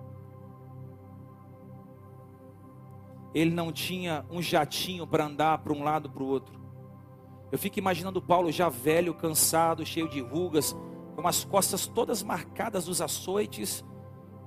[3.35, 6.59] Ele não tinha um jatinho para andar para um lado para o outro.
[7.53, 10.75] Eu fico imaginando Paulo já velho, cansado, cheio de rugas,
[11.15, 13.85] com as costas todas marcadas dos açoites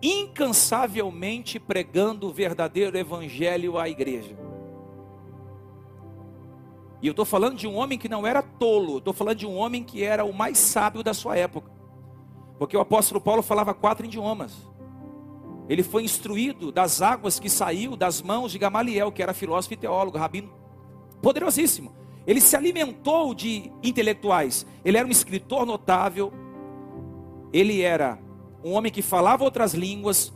[0.01, 4.35] incansavelmente pregando o verdadeiro evangelho à igreja.
[7.01, 9.55] E eu estou falando de um homem que não era tolo, estou falando de um
[9.55, 11.71] homem que era o mais sábio da sua época.
[12.57, 14.55] Porque o apóstolo Paulo falava quatro idiomas.
[15.67, 19.77] Ele foi instruído das águas que saiu das mãos de Gamaliel, que era filósofo e
[19.77, 20.51] teólogo, rabino
[21.21, 22.04] poderosíssimo.
[22.27, 24.65] Ele se alimentou de intelectuais.
[24.83, 26.33] Ele era um escritor notável.
[27.53, 28.19] Ele era
[28.63, 30.33] um homem que falava outras línguas,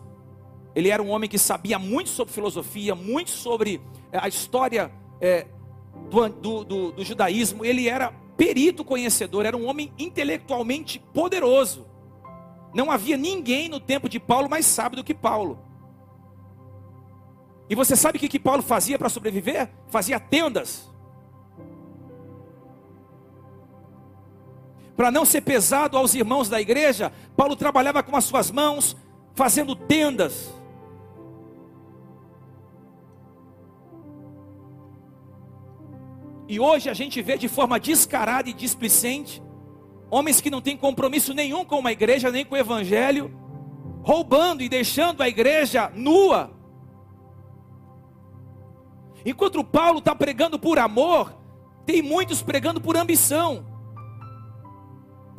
[0.75, 5.47] ele era um homem que sabia muito sobre filosofia, muito sobre eh, a história é,
[6.09, 11.87] do, do, do, do judaísmo, ele era perito conhecedor, era um homem intelectualmente poderoso.
[12.73, 15.59] Não havia ninguém no tempo de Paulo mais sábio do que Paulo.
[17.69, 19.69] E você sabe o que, que Paulo fazia para sobreviver?
[19.87, 20.88] Fazia tendas.
[24.99, 28.97] Para não ser pesado aos irmãos da igreja, Paulo trabalhava com as suas mãos,
[29.33, 30.53] fazendo tendas.
[36.49, 39.41] E hoje a gente vê de forma descarada e displicente
[40.11, 43.33] homens que não têm compromisso nenhum com uma igreja, nem com o evangelho,
[44.03, 46.51] roubando e deixando a igreja nua.
[49.25, 51.33] Enquanto Paulo está pregando por amor,
[51.85, 53.68] tem muitos pregando por ambição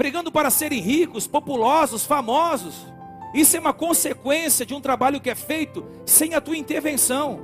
[0.00, 2.86] pregando para serem ricos, populosos, famosos.
[3.34, 7.38] Isso é uma consequência de um trabalho que é feito sem a tua intervenção.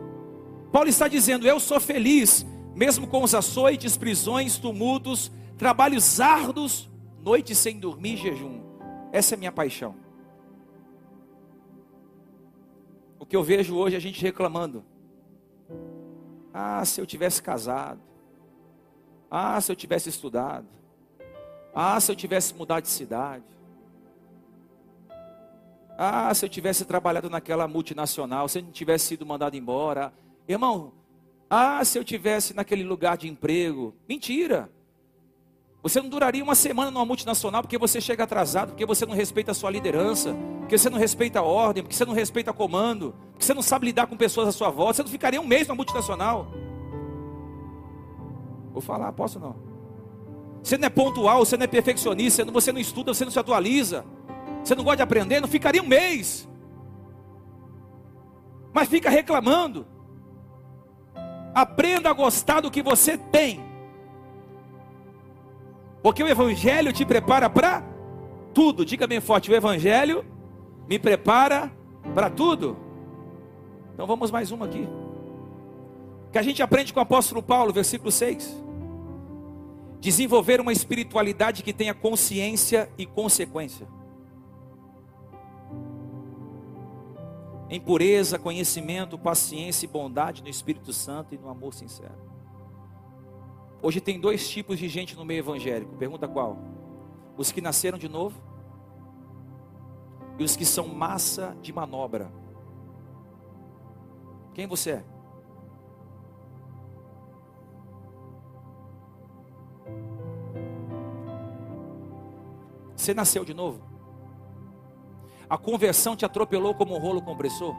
[0.72, 6.88] Paulo está dizendo: Eu sou feliz mesmo com os açoites, prisões, tumultos, trabalhos árduos,
[7.22, 8.62] noites sem dormir e jejum.
[9.12, 9.94] Essa é a minha paixão.
[13.18, 14.82] O que eu vejo hoje é a gente reclamando.
[16.54, 18.00] Ah, se eu tivesse casado.
[19.30, 20.85] Ah, se eu tivesse estudado.
[21.78, 23.44] Ah, se eu tivesse mudado de cidade.
[25.98, 30.10] Ah, se eu tivesse trabalhado naquela multinacional, se eu não tivesse sido mandado embora.
[30.48, 30.92] Irmão,
[31.50, 33.94] ah, se eu tivesse naquele lugar de emprego.
[34.08, 34.70] Mentira.
[35.82, 39.50] Você não duraria uma semana numa multinacional porque você chega atrasado, porque você não respeita
[39.50, 43.44] a sua liderança, porque você não respeita a ordem, porque você não respeita comando, porque
[43.44, 44.94] você não sabe lidar com pessoas à sua volta.
[44.94, 46.50] Você não ficaria um mês numa multinacional.
[48.72, 49.75] Vou falar, posso não?
[50.66, 54.04] Você não é pontual, você não é perfeccionista, você não estuda, você não se atualiza.
[54.64, 56.48] Você não gosta de aprender, não ficaria um mês.
[58.72, 59.86] Mas fica reclamando.
[61.54, 63.64] Aprenda a gostar do que você tem.
[66.02, 67.84] Porque o Evangelho te prepara para
[68.52, 68.84] tudo.
[68.84, 70.24] Diga bem forte: o Evangelho
[70.88, 71.70] me prepara
[72.12, 72.76] para tudo.
[73.94, 74.88] Então vamos mais uma aqui.
[76.32, 78.65] Que a gente aprende com o apóstolo Paulo, versículo 6.
[80.00, 83.88] Desenvolver uma espiritualidade que tenha consciência e consequência.
[87.68, 92.14] Em pureza, conhecimento, paciência e bondade no Espírito Santo e no amor sincero.
[93.82, 95.96] Hoje tem dois tipos de gente no meio evangélico.
[95.96, 96.58] Pergunta qual?
[97.36, 98.40] Os que nasceram de novo
[100.38, 102.30] e os que são massa de manobra.
[104.54, 105.04] Quem você é?
[112.96, 113.80] Você nasceu de novo?
[115.48, 117.74] A conversão te atropelou como um rolo compressor?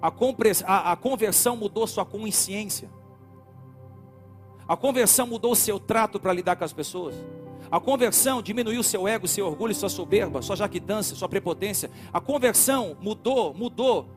[0.00, 0.08] A,
[0.66, 2.88] a, a conversão mudou sua consciência?
[4.68, 7.14] A conversão mudou seu trato para lidar com as pessoas.
[7.70, 11.90] A conversão diminuiu seu ego, seu orgulho, sua soberba, sua jaquitância, sua prepotência.
[12.12, 14.08] A conversão mudou, mudou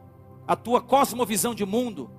[0.48, 2.10] a tua cosmovisão de mundo.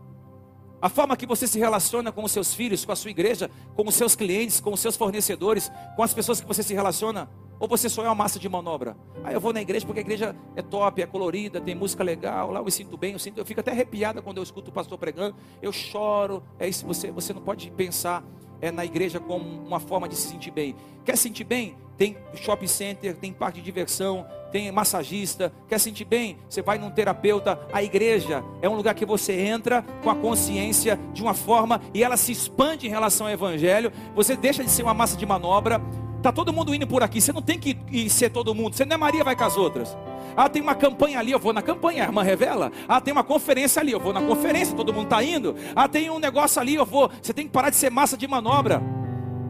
[0.83, 3.87] A forma que você se relaciona com os seus filhos, com a sua igreja, com
[3.87, 7.29] os seus clientes, com os seus fornecedores, com as pessoas que você se relaciona.
[7.61, 8.97] Ou você só é uma massa de manobra?
[9.23, 12.51] Ah, eu vou na igreja porque a igreja é top, é colorida, tem música legal,
[12.51, 14.73] lá eu me sinto bem, eu, sinto, eu fico até arrepiada quando eu escuto o
[14.73, 16.43] pastor pregando, eu choro.
[16.59, 18.25] É isso, você, você não pode pensar
[18.63, 20.75] é, na igreja como uma forma de se sentir bem.
[21.05, 21.77] Quer sentir bem?
[21.99, 25.53] Tem shopping center, tem parque de diversão, tem massagista.
[25.69, 26.39] Quer sentir bem?
[26.49, 27.61] Você vai num terapeuta.
[27.71, 32.03] A igreja é um lugar que você entra com a consciência de uma forma e
[32.03, 33.93] ela se expande em relação ao evangelho.
[34.15, 35.79] Você deixa de ser uma massa de manobra
[36.23, 37.21] Tá todo mundo indo por aqui.
[37.21, 38.75] Você não tem que ir ser todo mundo.
[38.75, 39.97] Você não é Maria, vai com as outras.
[40.37, 42.71] Ah, tem uma campanha ali, eu vou na campanha, a irmã revela.
[42.87, 45.57] Ah, tem uma conferência ali, eu vou na conferência, todo mundo está indo.
[45.75, 47.11] Ah, tem um negócio ali, eu vou.
[47.21, 48.83] Você tem que parar de ser massa de manobra.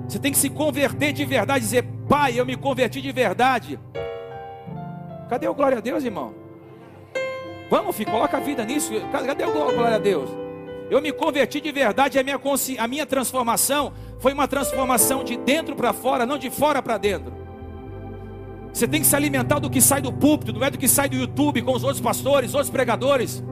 [0.08, 3.78] Você tem que se converter de verdade, dizer, pai, eu me converti de verdade.
[5.28, 6.34] Cadê o glória a Deus, irmão?
[7.70, 8.92] Vamos, filho, coloca a vida nisso.
[9.12, 10.49] Cadê o glória a Deus?
[10.90, 12.38] Eu me converti de verdade, a minha,
[12.78, 17.32] a minha transformação foi uma transformação de dentro para fora, não de fora para dentro.
[18.72, 21.08] Você tem que se alimentar do que sai do púlpito, não é do que sai
[21.08, 23.42] do YouTube com os outros pastores, outros pregadores.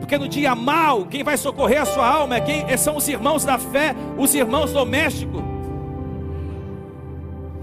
[0.00, 3.08] Porque no dia mal, quem vai socorrer a sua alma é quem é, são os
[3.08, 5.42] irmãos da fé, os irmãos domésticos.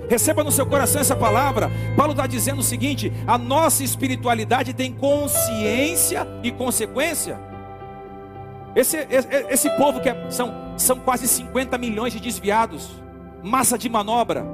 [0.10, 1.70] Receba no seu coração essa palavra.
[1.96, 7.49] Paulo está dizendo o seguinte: a nossa espiritualidade tem consciência e consequência.
[8.80, 12.90] Esse, esse, esse povo que é, são, são quase 50 milhões de desviados,
[13.44, 14.46] massa de manobra.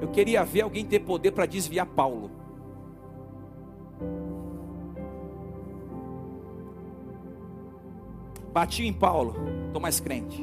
[0.00, 2.30] Eu queria ver alguém ter poder para desviar Paulo.
[8.50, 9.34] Bati em Paulo,
[9.66, 10.42] estou mais crente.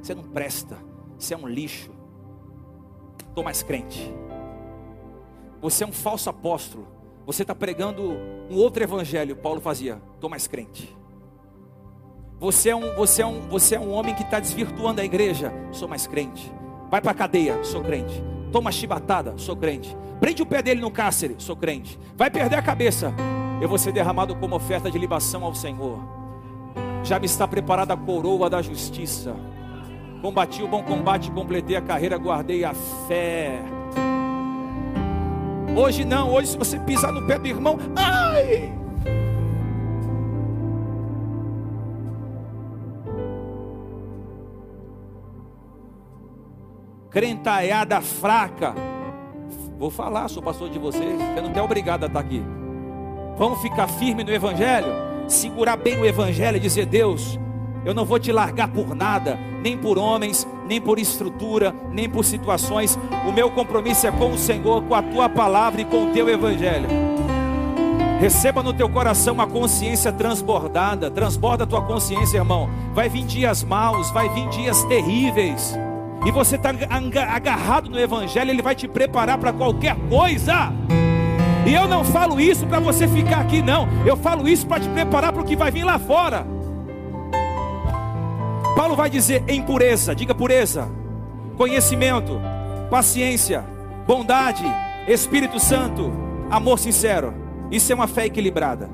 [0.00, 0.78] Você não presta,
[1.18, 2.01] você é um lixo
[3.32, 4.14] estou mais crente.
[5.60, 6.86] Você é um falso apóstolo.
[7.26, 8.02] Você está pregando
[8.50, 9.36] um outro evangelho.
[9.36, 10.94] Paulo fazia, estou mais crente.
[12.38, 15.52] Você é um, você é um, você é um homem que está desvirtuando a igreja.
[15.70, 16.52] Sou mais crente.
[16.90, 18.22] Vai para a cadeia, sou crente.
[18.50, 19.96] Toma chibatada, sou crente.
[20.20, 21.98] Prende o pé dele no cárcere, sou crente.
[22.16, 23.14] Vai perder a cabeça.
[23.60, 25.98] Eu vou ser derramado como oferta de libação ao Senhor.
[27.02, 29.34] Já me está preparada a coroa da justiça.
[30.22, 32.72] Combati o bom combate, completei a carreira, guardei a
[33.08, 33.60] fé.
[35.76, 38.72] Hoje não, hoje se você pisar no pé do irmão, ai!
[47.10, 48.74] Crentaiada fraca.
[49.76, 51.20] Vou falar, sou pastor de vocês.
[51.20, 52.40] Você não é obrigado a estar aqui.
[53.36, 54.86] Vamos ficar firme no Evangelho,
[55.26, 57.40] segurar bem o Evangelho e dizer: Deus,
[57.84, 62.24] eu não vou te largar por nada, nem por homens, nem por estrutura, nem por
[62.24, 62.98] situações.
[63.26, 66.28] O meu compromisso é com o Senhor, com a tua palavra e com o teu
[66.28, 66.88] Evangelho.
[68.22, 71.10] Receba no teu coração uma consciência transbordada.
[71.10, 72.70] Transborda a tua consciência, irmão.
[72.94, 75.76] Vai vir dias maus, vai vir dias terríveis.
[76.24, 76.70] E você está
[77.34, 80.72] agarrado no Evangelho, ele vai te preparar para qualquer coisa.
[81.66, 83.88] E eu não falo isso para você ficar aqui, não.
[84.06, 86.46] Eu falo isso para te preparar para o que vai vir lá fora.
[88.76, 90.88] Paulo vai dizer em pureza, diga pureza,
[91.56, 92.40] conhecimento,
[92.90, 93.64] paciência,
[94.06, 94.64] bondade,
[95.06, 96.10] Espírito Santo,
[96.50, 97.34] amor sincero.
[97.70, 98.88] Isso é uma fé equilibrada.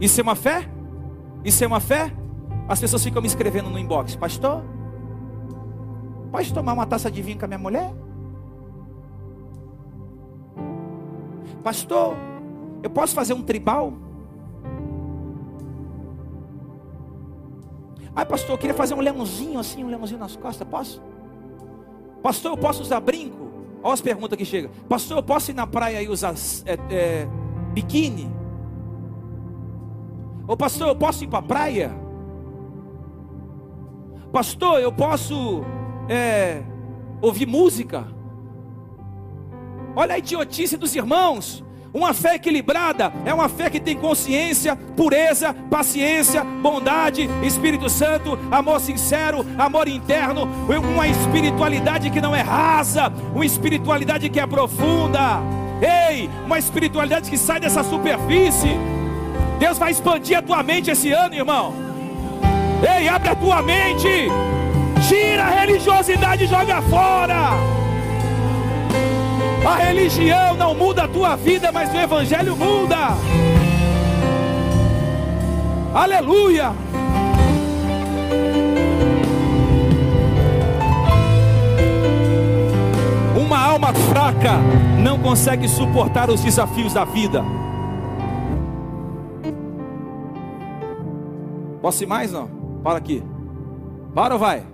[0.00, 0.68] Isso é uma fé?
[1.44, 2.12] Isso é uma fé?
[2.68, 4.64] As pessoas ficam me escrevendo no inbox, pastor.
[6.30, 7.92] Pode tomar uma taça de vinho com a minha mulher?
[11.62, 12.16] Pastor,
[12.82, 13.92] eu posso fazer um tribal?
[18.14, 21.02] Ai, pastor, eu queria fazer um leãozinho assim, um leãozinho nas costas, posso?
[22.22, 23.50] Pastor, eu posso usar brinco?
[23.82, 24.70] Olha as perguntas que chegam.
[24.88, 26.34] Pastor, eu posso ir na praia e usar
[26.66, 27.28] é, é,
[27.72, 28.30] biquíni?
[30.46, 31.90] Ô pastor, eu posso ir para a praia?
[34.30, 35.62] Pastor, eu posso
[36.08, 36.62] é,
[37.20, 38.06] ouvir música?
[39.96, 41.64] Olha a idiotice dos irmãos.
[41.94, 48.80] Uma fé equilibrada é uma fé que tem consciência, pureza, paciência, bondade, Espírito Santo, amor
[48.80, 50.48] sincero, amor interno,
[50.94, 55.40] uma espiritualidade que não é rasa, uma espiritualidade que é profunda.
[55.82, 58.74] Ei, uma espiritualidade que sai dessa superfície.
[59.58, 61.74] Deus vai expandir a tua mente esse ano, irmão.
[62.82, 64.28] Ei, abre a tua mente.
[65.08, 67.50] Tira a religiosidade e joga fora.
[69.64, 73.16] A religião não muda a tua vida, mas o Evangelho muda.
[75.94, 76.72] Aleluia.
[83.36, 84.54] Uma alma fraca
[84.98, 87.44] não consegue suportar os desafios da vida.
[91.80, 92.48] Posso ir mais não?
[92.82, 93.22] Para aqui.
[94.12, 94.64] Para ou vai?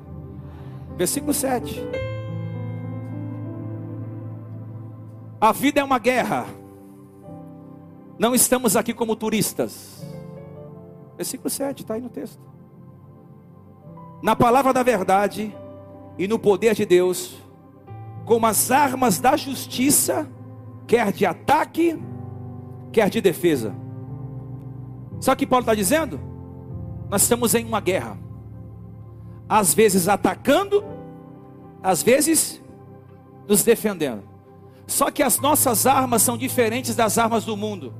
[0.97, 2.08] Versículo 7.
[5.41, 6.47] A vida é uma guerra.
[8.19, 10.05] Não estamos aqui como turistas.
[11.17, 12.41] Versículo 7, está aí no texto.
[14.21, 15.55] Na palavra da verdade
[16.19, 17.41] e no poder de Deus,
[18.25, 20.29] como as armas da justiça,
[20.87, 21.97] quer de ataque,
[22.93, 23.75] quer de defesa.
[25.21, 26.21] Sabe o que Paulo está dizendo?
[27.09, 28.19] Nós estamos em uma guerra.
[29.49, 30.85] Às vezes atacando,
[31.81, 32.63] às vezes
[33.47, 34.28] nos defendendo.
[34.89, 37.93] Só que as nossas armas são diferentes das armas do mundo.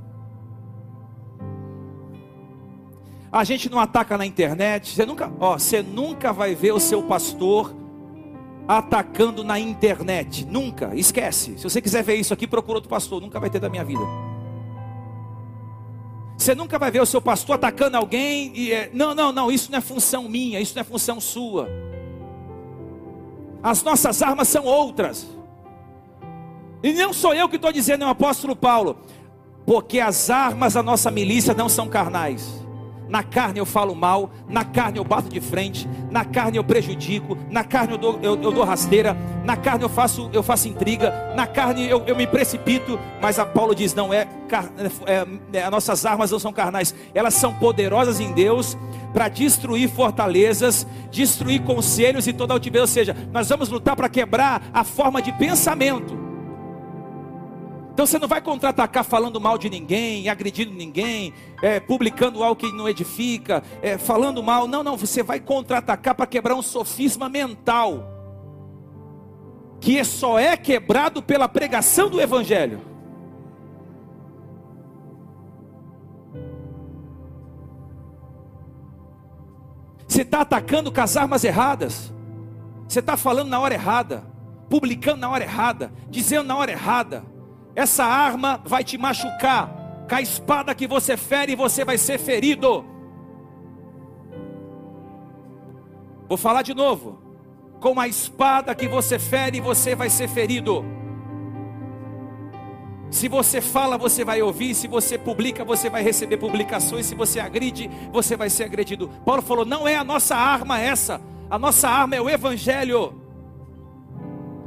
[3.31, 4.95] A gente não ataca na internet.
[4.95, 7.75] Você nunca, ó, você nunca vai ver o seu pastor
[8.67, 10.47] atacando na internet.
[10.47, 10.97] Nunca.
[10.97, 11.59] Esquece.
[11.59, 13.21] Se você quiser ver isso aqui, procura outro pastor.
[13.21, 14.03] Nunca vai ter da minha vida.
[16.39, 19.53] Você nunca vai ver o seu pastor atacando alguém e é, não, não, não.
[19.53, 20.59] Isso não é função minha.
[20.59, 21.69] Isso não é função sua.
[23.63, 25.38] As nossas armas são outras.
[26.83, 28.99] E não sou eu que estou dizendo, é o apóstolo Paulo.
[29.67, 32.67] Porque as armas da nossa milícia não são carnais.
[33.09, 37.39] Na carne eu falo mal, na carne eu bato de frente, na carne eu prejudico,
[37.51, 41.33] na carne eu dou, eu, eu dou rasteira, na carne eu faço, eu faço intriga,
[41.35, 44.29] na carne eu, eu me precipito, mas a Paulo diz: não é,
[45.07, 48.77] é, é as nossas armas não são carnais, elas são poderosas em Deus
[49.15, 52.83] para destruir fortalezas, destruir conselhos e toda altivez.
[52.83, 56.28] Ou seja, nós vamos lutar para quebrar a forma de pensamento.
[57.99, 62.71] Então você não vai contra-atacar falando mal de ninguém, agredindo ninguém, é, publicando algo que
[62.71, 64.69] não edifica, é, falando mal.
[64.69, 68.09] Não, não, você vai contra-atacar para quebrar um sofisma mental,
[69.81, 72.81] que só é quebrado pela pregação do Evangelho.
[80.07, 82.15] Você está atacando com as armas erradas,
[82.87, 84.25] você está falando na hora errada,
[84.71, 87.28] publicando na hora errada, dizendo na hora errada
[87.79, 89.73] essa arma vai te machucar.
[90.09, 92.85] Com a espada que você fere, você vai ser ferido.
[96.29, 97.23] Vou falar de novo.
[97.79, 100.85] Com a espada que você fere, você vai ser ferido.
[103.11, 104.75] Se você fala, você vai ouvir.
[104.75, 107.07] Se você publica, você vai receber publicações.
[107.07, 109.09] Se você agride, você vai ser agredido.
[109.25, 111.21] Paulo falou: não é a nossa arma essa.
[111.49, 113.23] A nossa arma é o Evangelho.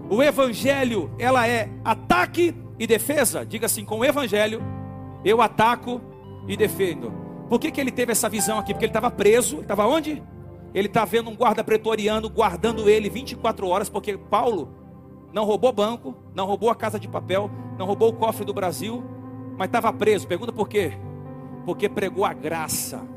[0.10, 3.46] O evangelho, ela é ataque e defesa.
[3.46, 4.60] Diga assim, com o evangelho
[5.24, 6.02] eu ataco
[6.48, 7.14] e defendo.
[7.48, 8.74] Por que, que ele teve essa visão aqui?
[8.74, 10.24] Porque ele estava preso, estava onde?
[10.74, 14.74] Ele está vendo um guarda pretoriano guardando ele 24 horas, porque Paulo
[15.32, 19.04] não roubou banco, não roubou a casa de papel, não roubou o cofre do Brasil,
[19.60, 20.28] mas estava preso.
[20.28, 20.94] Pergunta por quê?
[21.68, 23.08] Porque pregou a graça.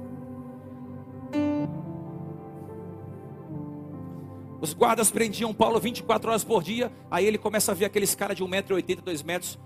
[4.65, 6.91] Os guardas prendiam Paulo 24 horas por dia.
[7.11, 9.59] Aí ele começa a ver aqueles caras de 1,80m, 2 metros.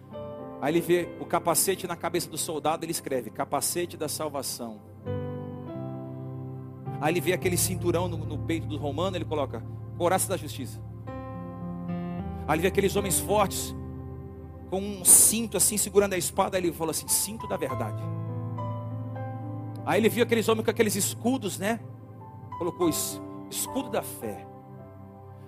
[0.61, 2.84] Aí ele vê o capacete na cabeça do soldado.
[2.84, 4.80] Ele escreve: Capacete da salvação.
[7.01, 9.16] Aí ele vê aquele cinturão no, no peito do romano.
[9.16, 9.62] Ele coloca:
[9.96, 10.82] Coraça da justiça.
[12.49, 13.76] Aí ele vê aqueles homens fortes.
[14.68, 16.57] Com um cinto assim, segurando a espada.
[16.57, 18.03] Aí ele falou assim: Cinto da verdade.
[19.86, 21.78] Aí ele viu aqueles homens com aqueles escudos, né?
[22.59, 24.58] Colocou isso, escudo da fé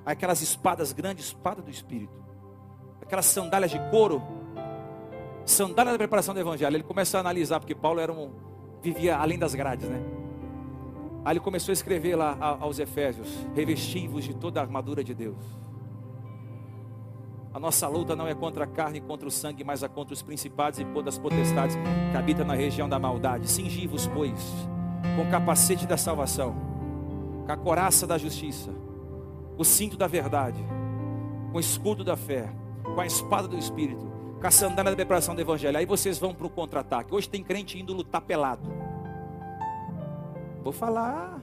[0.04, 2.12] aquelas espadas grandes, espada do Espírito,
[3.02, 4.22] aquelas sandálias de couro,
[5.44, 6.76] sandália da preparação do Evangelho.
[6.76, 8.30] Ele começa a analisar, porque Paulo era um,
[8.82, 10.00] vivia além das grades, né?
[11.24, 15.36] Aí ele começou a escrever lá aos Efésios: revestivos de toda a armadura de Deus.
[17.52, 20.14] A nossa luta não é contra a carne e contra o sangue, mas é contra
[20.14, 21.76] os principados e das potestades
[22.12, 23.50] que habitam na região da maldade.
[23.50, 24.40] Cingivos, pois,
[25.16, 26.54] com o capacete da salvação,
[27.44, 28.79] com a coraça da justiça
[29.60, 30.64] o cinto da verdade,
[31.52, 32.50] com o escudo da fé,
[32.82, 35.76] com a espada do Espírito, com a sandália da preparação do Evangelho.
[35.76, 37.14] Aí vocês vão para o contra-ataque.
[37.14, 38.66] Hoje tem crente indo lutar pelado.
[40.64, 41.42] Vou falar.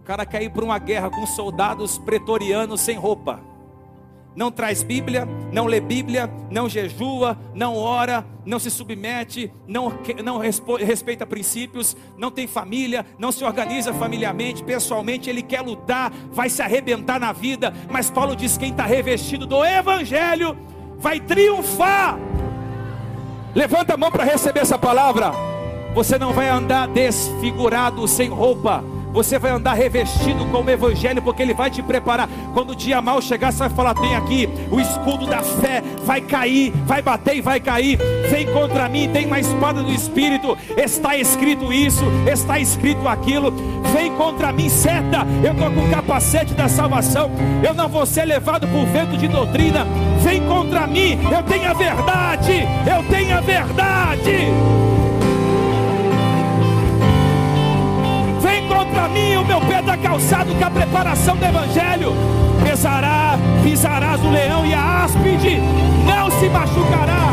[0.00, 3.40] O cara quer ir para uma guerra com soldados pretorianos sem roupa
[4.38, 10.38] não traz Bíblia, não lê Bíblia, não jejua, não ora, não se submete, não, não
[10.38, 16.62] respeita princípios, não tem família, não se organiza familiarmente, pessoalmente, ele quer lutar, vai se
[16.62, 20.56] arrebentar na vida, mas Paulo diz: quem está revestido do Evangelho
[20.98, 22.16] vai triunfar.
[23.56, 25.32] Levanta a mão para receber essa palavra.
[25.96, 31.42] Você não vai andar desfigurado, sem roupa você vai andar revestido com o Evangelho, porque
[31.42, 32.28] Ele vai te preparar.
[32.52, 36.20] Quando o dia mal chegar, você vai falar: tem aqui o escudo da fé, vai
[36.20, 37.98] cair, vai bater e vai cair.
[38.30, 40.56] Vem contra mim, tem uma espada do Espírito.
[40.76, 43.52] Está escrito isso, está escrito aquilo.
[43.92, 45.26] Vem contra mim, seta.
[45.42, 47.30] Eu estou com o capacete da salvação.
[47.66, 49.86] Eu não vou ser levado por vento de doutrina.
[50.20, 52.66] Vem contra mim, eu tenho a verdade.
[52.86, 54.97] Eu tenho a verdade.
[58.88, 62.12] Contra mim o meu pé está calçado com a preparação do Evangelho.
[62.64, 65.60] Pesará, pisarás o leão e a áspide,
[66.06, 67.28] não se machucará.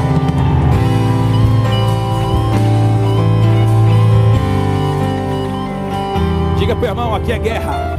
[6.57, 7.97] Diga para o irmão, aqui é guerra.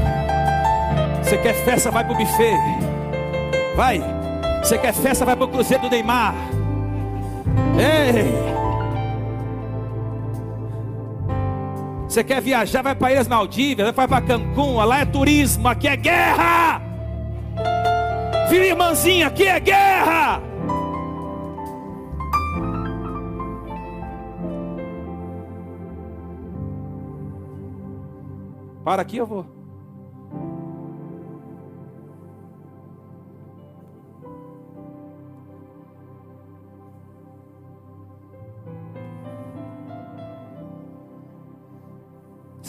[1.23, 2.57] Você quer festa, vai para o buffet.
[3.75, 4.03] Vai.
[4.63, 6.35] Você quer festa, vai para o cruzeiro do Neymar.
[7.79, 8.66] Ei.
[12.09, 15.97] Você quer viajar, vai para Ilhas Maldivas, vai para Cancún, lá é turismo, aqui é
[15.97, 16.81] guerra.
[18.49, 20.41] Filha irmãzinha, aqui é guerra.
[28.85, 29.56] Para aqui eu vou.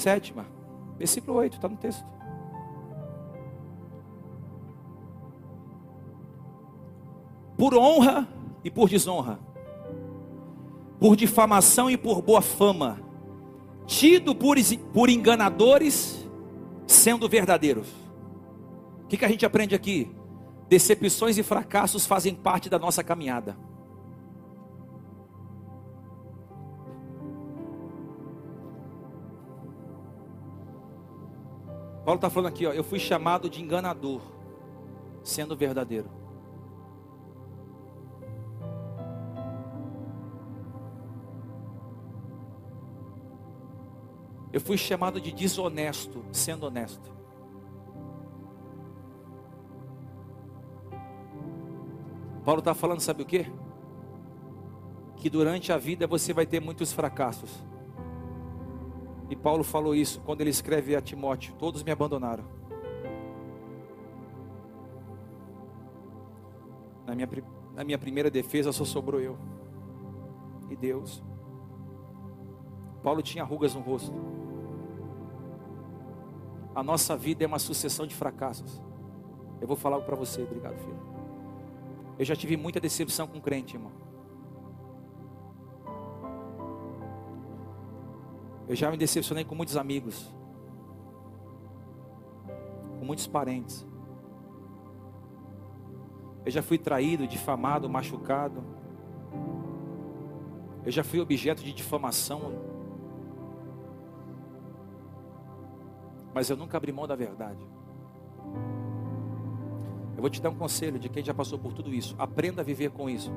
[0.08, 0.45] Sétima,
[0.97, 2.05] versículo 8, está no texto.
[7.58, 8.26] Por honra
[8.64, 9.38] e por desonra,
[10.97, 13.01] por difamação e por boa fama,
[13.86, 14.55] tido por,
[14.93, 16.26] por enganadores,
[16.86, 17.89] sendo verdadeiros.
[19.03, 20.10] O que, que a gente aprende aqui?
[20.70, 23.58] Decepções e fracassos fazem parte da nossa caminhada.
[32.08, 34.22] Paulo está falando aqui, ó, eu fui chamado de enganador,
[35.22, 36.10] sendo verdadeiro.
[44.53, 47.12] Eu fui chamado de desonesto, sendo honesto.
[52.45, 53.51] Paulo está falando, sabe o que?
[55.18, 57.51] Que durante a vida você vai ter muitos fracassos.
[59.30, 62.43] E Paulo falou isso quando ele escreve a Timóteo: Todos me abandonaram.
[67.05, 67.30] Na minha,
[67.73, 69.38] na minha primeira defesa só sobrou eu
[70.69, 71.23] e Deus.
[73.01, 74.13] Paulo tinha rugas no rosto.
[76.75, 78.82] A nossa vida é uma sucessão de fracassos.
[79.59, 80.99] Eu vou falar para você, obrigado, filho.
[82.19, 83.91] Eu já tive muita decepção com crente, irmão.
[88.68, 90.30] Eu já me decepcionei com muitos amigos,
[92.99, 93.88] com muitos parentes.
[96.45, 98.63] Eu já fui traído, difamado, machucado.
[100.86, 102.53] Eu já fui objeto de difamação.
[106.34, 107.65] Mas eu nunca abri mão da verdade.
[110.15, 112.15] Eu vou te dar um conselho de quem já passou por tudo isso.
[112.18, 113.32] Aprenda a viver com isso.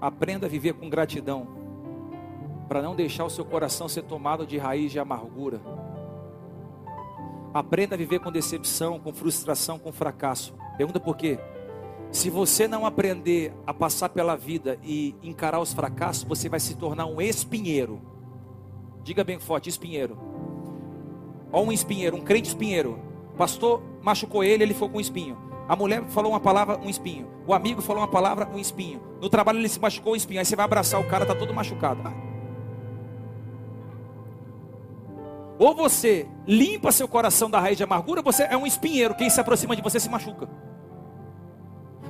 [0.00, 1.61] Aprenda a viver com gratidão.
[2.68, 5.60] Para não deixar o seu coração ser tomado de raiz de amargura.
[7.52, 10.54] Aprenda a viver com decepção, com frustração, com fracasso.
[10.76, 11.38] Pergunta por quê?
[12.10, 16.76] Se você não aprender a passar pela vida e encarar os fracassos, você vai se
[16.76, 18.00] tornar um espinheiro.
[19.02, 20.18] Diga bem forte, espinheiro.
[21.50, 22.98] Ou um espinheiro, um crente espinheiro.
[23.36, 25.36] Pastor machucou ele, ele ficou com um espinho.
[25.68, 27.28] A mulher falou uma palavra, um espinho.
[27.46, 29.00] O amigo falou uma palavra, um espinho.
[29.20, 30.40] No trabalho ele se machucou, um espinho.
[30.40, 32.02] Aí você vai abraçar o cara, tá todo machucado.
[35.58, 39.14] Ou você limpa seu coração da raiz de amargura, você é um espinheiro.
[39.14, 40.48] Quem se aproxima de você se machuca.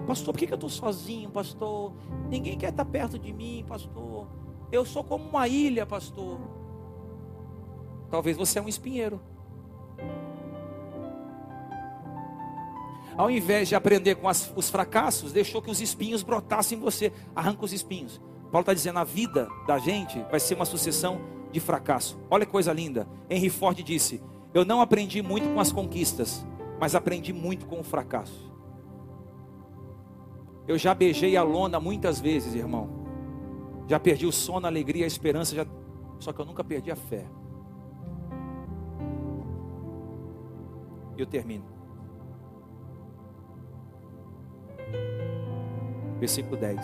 [0.07, 1.93] Pastor, por que eu estou sozinho, pastor?
[2.29, 4.29] Ninguém quer estar perto de mim, pastor.
[4.71, 6.41] Eu sou como uma ilha, pastor.
[8.11, 9.21] Talvez você é um espinheiro.
[13.17, 17.13] Ao invés de aprender com as, os fracassos, deixou que os espinhos brotassem em você.
[17.37, 18.21] Arranca os espinhos.
[18.51, 21.21] Paulo está dizendo: a vida da gente vai ser uma sucessão
[21.53, 22.19] de fracasso.
[22.31, 23.07] Olha que coisa linda.
[23.31, 24.21] Henry Ford disse:
[24.53, 26.45] Eu não aprendi muito com as conquistas,
[26.81, 28.51] mas aprendi muito com o fracasso.
[30.67, 32.89] Eu já beijei a lona muitas vezes, irmão.
[33.87, 35.67] Já perdi o sono, a alegria, a esperança, já...
[36.19, 37.27] só que eu nunca perdi a fé.
[41.17, 41.65] E eu termino.
[46.19, 46.81] Versículo 10.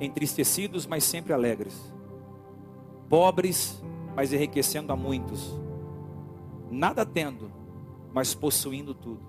[0.00, 1.94] Entristecidos, mas sempre alegres.
[3.08, 3.82] Pobres,
[4.14, 5.58] mas enriquecendo a muitos.
[6.70, 7.50] Nada tendo,
[8.12, 9.26] mas possuindo tudo.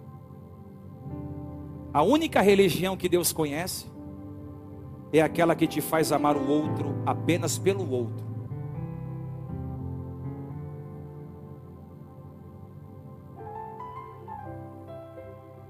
[1.93, 3.87] A única religião que Deus conhece
[5.11, 8.27] é aquela que te faz amar o outro apenas pelo outro.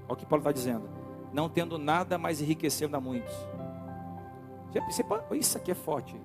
[0.08, 1.00] Olha o que Paulo está dizendo
[1.32, 3.34] não tendo nada, mas enriquecendo a muitos.
[5.32, 6.16] Isso aqui é forte.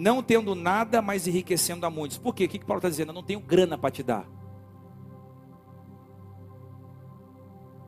[0.00, 2.16] Não tendo nada, mas enriquecendo a muitos.
[2.16, 2.46] Por quê?
[2.46, 3.10] O que Paulo está dizendo?
[3.10, 4.26] Eu não tenho grana para te dar.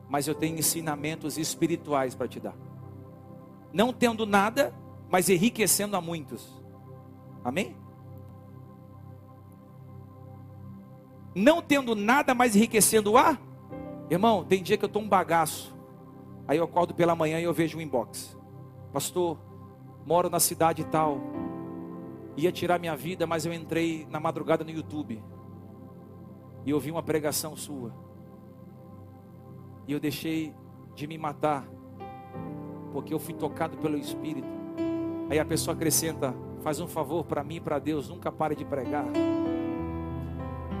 [0.07, 2.53] Mas eu tenho ensinamentos espirituais para te dar.
[3.73, 4.71] Não tendo nada,
[5.09, 6.47] mas enriquecendo a muitos.
[7.43, 7.75] Amém?
[11.33, 13.39] Não tendo nada, mas enriquecendo a.
[14.07, 15.75] Irmão, tem dia que eu estou um bagaço.
[16.47, 18.37] Aí eu acordo pela manhã e eu vejo um inbox.
[18.93, 19.35] Pastor,
[20.05, 21.32] moro na cidade tal.
[22.35, 25.23] Ia tirar minha vida, mas eu entrei na madrugada no YouTube.
[26.65, 27.93] E ouvi uma pregação sua.
[29.87, 30.53] E eu deixei
[30.95, 31.67] de me matar.
[32.91, 34.47] Porque eu fui tocado pelo Espírito.
[35.29, 38.65] Aí a pessoa acrescenta: faz um favor para mim e para Deus, nunca pare de
[38.65, 39.05] pregar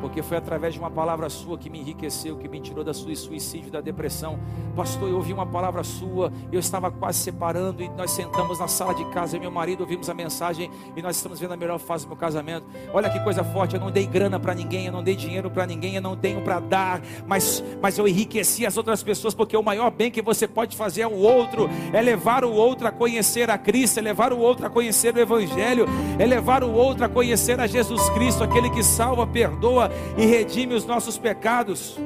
[0.03, 3.15] porque foi através de uma palavra sua que me enriqueceu, que me tirou da sua
[3.15, 4.37] suicídio, da depressão.
[4.75, 8.93] Pastor, eu ouvi uma palavra sua, eu estava quase separando e nós sentamos na sala
[8.93, 11.79] de casa, eu e meu marido ouvimos a mensagem e nós estamos vendo a melhor
[11.79, 12.67] fase do meu casamento.
[12.93, 15.65] Olha que coisa forte, eu não dei grana para ninguém, eu não dei dinheiro para
[15.65, 19.63] ninguém, eu não tenho para dar, mas, mas eu enriqueci as outras pessoas, porque o
[19.63, 23.57] maior bem que você pode fazer ao outro é levar o outro a conhecer a
[23.57, 25.85] Cristo, é levar o outro a conhecer o Evangelho,
[26.19, 30.73] é levar o outro a conhecer a Jesus Cristo, aquele que salva, perdoa e redime
[30.73, 31.97] os nossos pecados.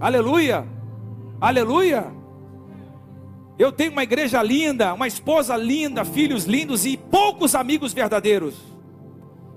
[0.00, 0.66] Aleluia!
[1.40, 2.12] Aleluia!
[3.58, 8.54] Eu tenho uma igreja linda, uma esposa linda, filhos lindos e poucos amigos verdadeiros.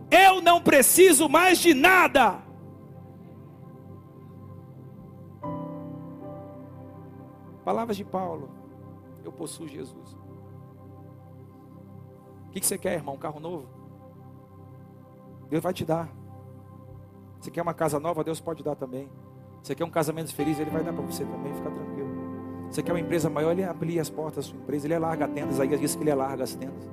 [0.09, 2.39] Eu não preciso mais de nada.
[7.63, 8.49] Palavras de Paulo.
[9.23, 10.17] Eu possuo Jesus.
[12.47, 13.15] O que você quer, irmão?
[13.15, 13.67] Um carro novo?
[15.49, 16.09] Deus vai te dar.
[17.41, 19.09] Você quer uma casa nova, Deus pode dar também.
[19.63, 22.09] Você quer um casamento feliz, Ele vai dar para você também, fica tranquilo.
[22.69, 25.59] Você quer uma empresa maior, Ele amplia as portas da sua empresa, Ele alarga tendas,
[25.59, 26.87] aí diz que Ele alarga as tendas.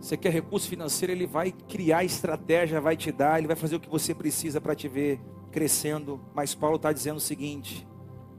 [0.00, 3.80] Você quer recurso financeiro, Ele vai criar estratégia, vai te dar, Ele vai fazer o
[3.80, 6.20] que você precisa para te ver crescendo.
[6.32, 7.86] Mas Paulo está dizendo o seguinte: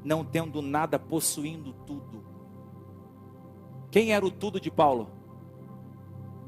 [0.06, 2.24] não tendo nada, possuindo tudo.
[3.92, 5.10] Quem era o tudo de Paulo?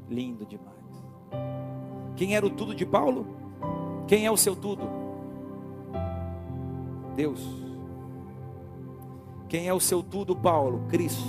[0.08, 0.74] Lindo demais.
[2.16, 3.43] Quem era o tudo de Paulo?
[4.06, 4.82] Quem é o seu tudo?
[7.14, 7.40] Deus.
[9.48, 10.82] Quem é o seu tudo, Paulo?
[10.88, 11.22] Cristo,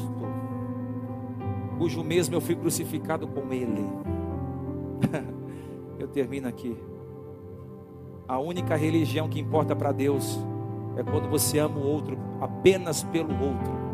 [1.78, 3.86] cujo mesmo eu fui crucificado com Ele.
[6.00, 6.76] eu termino aqui.
[8.28, 10.40] A única religião que importa para Deus
[10.98, 13.86] é quando você ama o outro apenas pelo outro.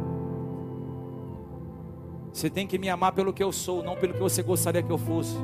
[2.32, 4.92] Você tem que me amar pelo que eu sou, não pelo que você gostaria que
[4.92, 5.36] eu fosse.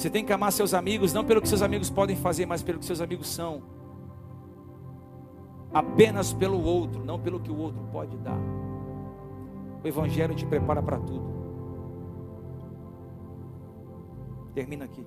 [0.00, 2.78] Você tem que amar seus amigos, não pelo que seus amigos podem fazer, mas pelo
[2.78, 3.60] que seus amigos são.
[5.74, 8.38] Apenas pelo outro, não pelo que o outro pode dar.
[9.84, 11.22] O Evangelho te prepara para tudo.
[14.54, 15.04] Termina aqui.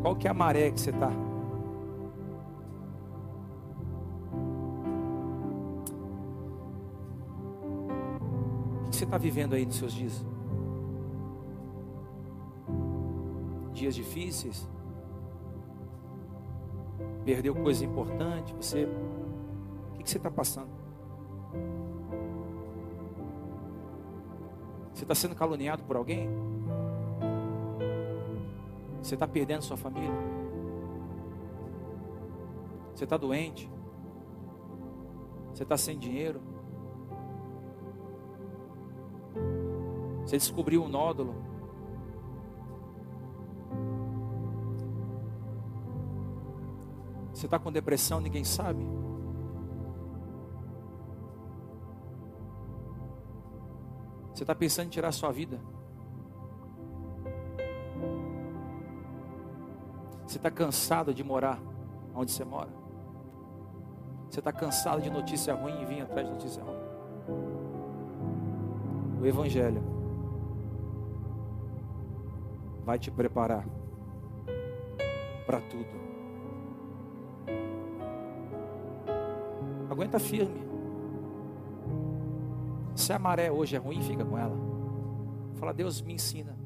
[0.00, 1.25] Qual que é a maré que você está?
[8.96, 10.24] Que você está vivendo aí nos seus dias?
[13.74, 14.66] Dias difíceis?
[17.22, 18.54] Perdeu coisa importante?
[18.54, 20.70] Você, o que você está passando?
[24.94, 26.30] Você está sendo caluniado por alguém?
[29.02, 30.10] Você está perdendo sua família?
[32.94, 33.70] Você está doente?
[35.52, 36.55] Você está sem dinheiro?
[40.26, 41.36] Você descobriu um nódulo?
[47.32, 48.84] Você está com depressão, ninguém sabe?
[54.34, 55.60] Você está pensando em tirar sua vida?
[60.26, 61.62] Você está cansado de morar
[62.12, 62.70] onde você mora?
[64.28, 66.76] Você está cansado de notícia ruim e vir atrás de notícia ruim?
[69.20, 69.95] O Evangelho
[72.86, 73.66] vai te preparar
[75.44, 76.06] para tudo.
[79.90, 80.64] Aguenta firme.
[82.94, 84.56] Se a maré hoje é ruim, fica com ela.
[85.56, 86.56] Fala, Deus me ensina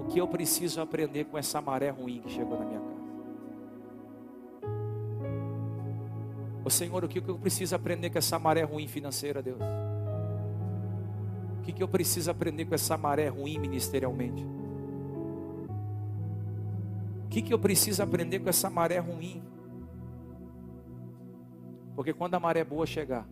[0.00, 3.02] o que eu preciso aprender com essa maré ruim que chegou na minha casa.
[6.64, 9.60] Ô Senhor, o que eu preciso aprender com essa maré ruim financeira, Deus?
[11.58, 14.61] O que eu preciso aprender com essa maré ruim ministerialmente?
[17.32, 19.42] O que eu preciso aprender com essa maré ruim?
[21.96, 23.26] Porque quando a maré boa chegar,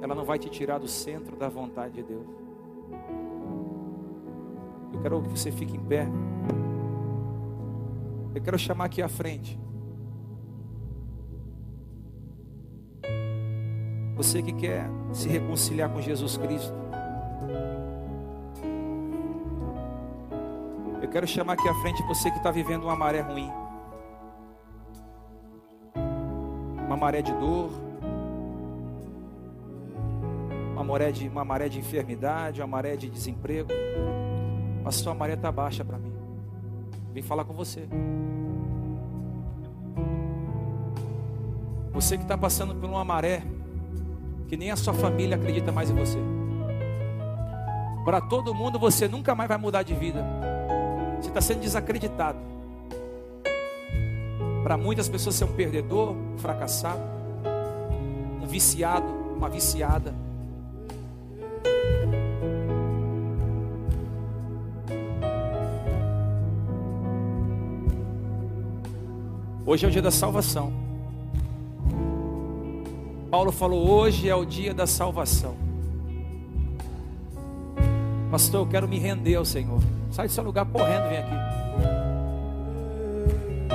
[0.00, 2.26] ela não vai te tirar do centro da vontade de Deus.
[4.94, 6.08] Eu quero que você fique em pé.
[8.34, 9.60] Eu quero chamar aqui à frente.
[14.16, 16.81] Você que quer se reconciliar com Jesus Cristo.
[21.12, 23.52] Quero chamar aqui à frente você que está vivendo uma maré ruim.
[26.86, 27.70] Uma maré de dor.
[30.72, 33.68] Uma maré de, uma maré de enfermidade, uma maré de desemprego.
[34.82, 36.12] Pastor, a maré está baixa para mim.
[37.12, 37.86] Vim falar com você.
[41.92, 43.42] Você que está passando por uma maré
[44.48, 46.18] que nem a sua família acredita mais em você.
[48.02, 50.51] Para todo mundo você nunca mais vai mudar de vida.
[51.22, 52.38] Você está sendo desacreditado.
[54.64, 57.00] Para muitas pessoas você é um perdedor, um fracassado,
[58.42, 59.06] um viciado,
[59.36, 60.12] uma viciada.
[69.64, 70.72] Hoje é o dia da salvação.
[73.30, 75.61] Paulo falou: hoje é o dia da salvação.
[78.32, 79.78] Pastor, eu quero me render ao Senhor.
[80.10, 81.34] Sai do seu lugar correndo, vem aqui.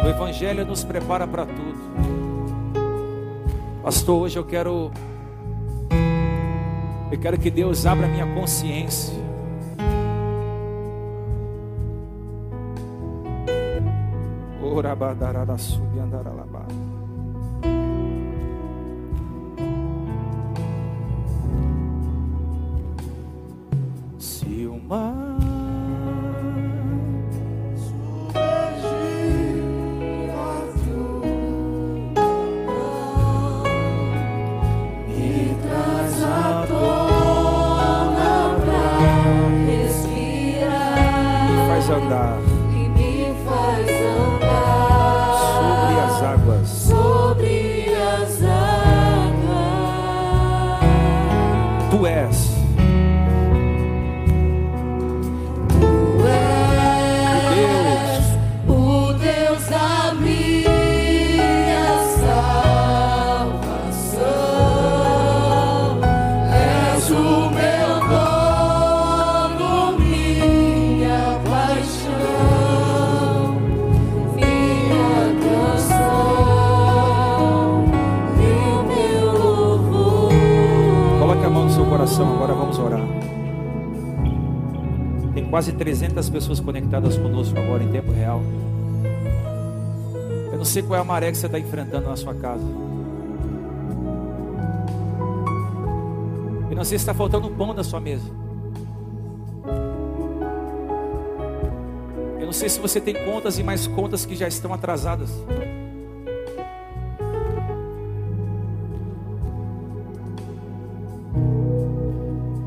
[0.03, 1.77] O Evangelho nos prepara para tudo.
[3.83, 4.91] Pastor, hoje eu quero.
[7.11, 9.13] Eu quero que Deus abra minha consciência.
[14.59, 16.65] Orabadarada subiandaralabá.
[16.65, 16.86] Se o
[86.37, 88.43] pessoas conectadas conosco agora em tempo real.
[90.51, 92.63] Eu não sei qual é a maré que você está enfrentando na sua casa.
[96.69, 98.29] Eu não sei se está faltando pão na sua mesa.
[102.39, 105.31] Eu não sei se você tem contas e mais contas que já estão atrasadas.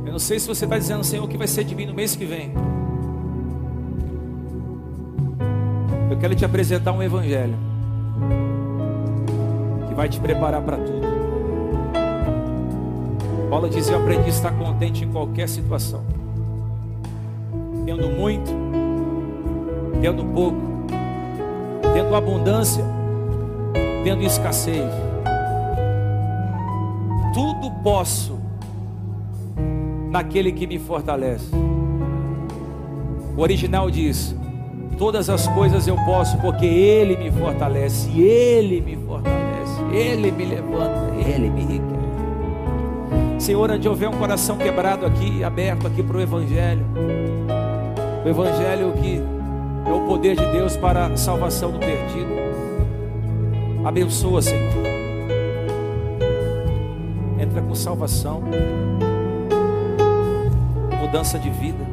[0.05, 1.95] Eu não sei se você está dizendo, Senhor, o que vai ser de mim no
[1.95, 2.53] mês que vem.
[6.21, 7.57] Quero te apresentar um evangelho
[9.89, 11.01] que vai te preparar para tudo.
[13.49, 16.05] Paulo dizia: Eu aprendi a estar contente em qualquer situação,
[17.87, 18.53] tendo muito,
[20.03, 20.61] tendo pouco,
[21.95, 22.85] tendo abundância,
[24.05, 24.93] tendo escassez.
[27.33, 28.39] Tudo posso
[30.11, 31.51] naquele que me fortalece.
[33.37, 34.37] O original diz:
[35.01, 41.14] Todas as coisas eu posso, porque Ele me fortalece, Ele me fortalece, Ele me levanta,
[41.26, 41.90] Ele me enriquece.
[43.38, 46.84] Senhor, onde houver um coração quebrado aqui, aberto aqui para o Evangelho,
[48.22, 49.22] o Evangelho que
[49.88, 52.34] é o poder de Deus para a salvação do perdido.
[53.82, 54.84] Abençoa, Senhor.
[57.40, 58.42] Entra com salvação,
[61.01, 61.89] mudança de vida.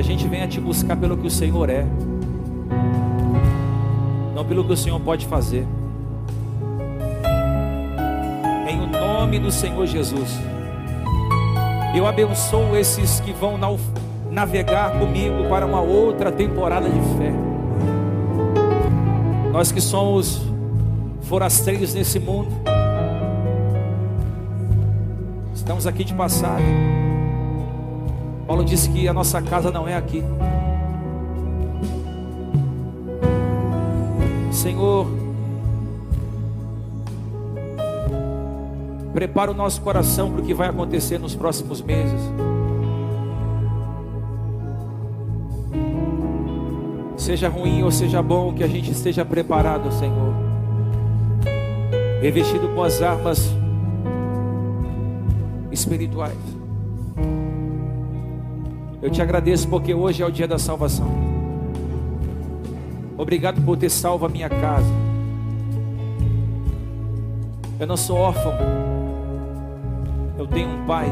[0.00, 1.84] A gente venha te buscar pelo que o Senhor é,
[4.34, 5.66] não pelo que o Senhor pode fazer.
[8.66, 10.40] Em o nome do Senhor Jesus,
[11.94, 13.58] eu abençoo esses que vão
[14.30, 17.34] navegar comigo para uma outra temporada de fé.
[19.52, 20.40] Nós que somos
[21.24, 22.48] forasteiros nesse mundo,
[25.54, 27.09] estamos aqui de passagem.
[28.50, 30.24] Paulo disse que a nossa casa não é aqui.
[34.50, 35.06] Senhor,
[39.14, 42.20] prepara o nosso coração para o que vai acontecer nos próximos meses.
[47.16, 50.34] Seja ruim ou seja bom, que a gente esteja preparado, Senhor.
[52.20, 53.48] Revestido com as armas
[55.70, 56.59] espirituais.
[59.02, 61.06] Eu te agradeço porque hoje é o dia da salvação.
[63.16, 64.92] Obrigado por ter salvo a minha casa.
[67.78, 68.52] Eu não sou órfão.
[70.38, 71.06] Eu tenho um pai.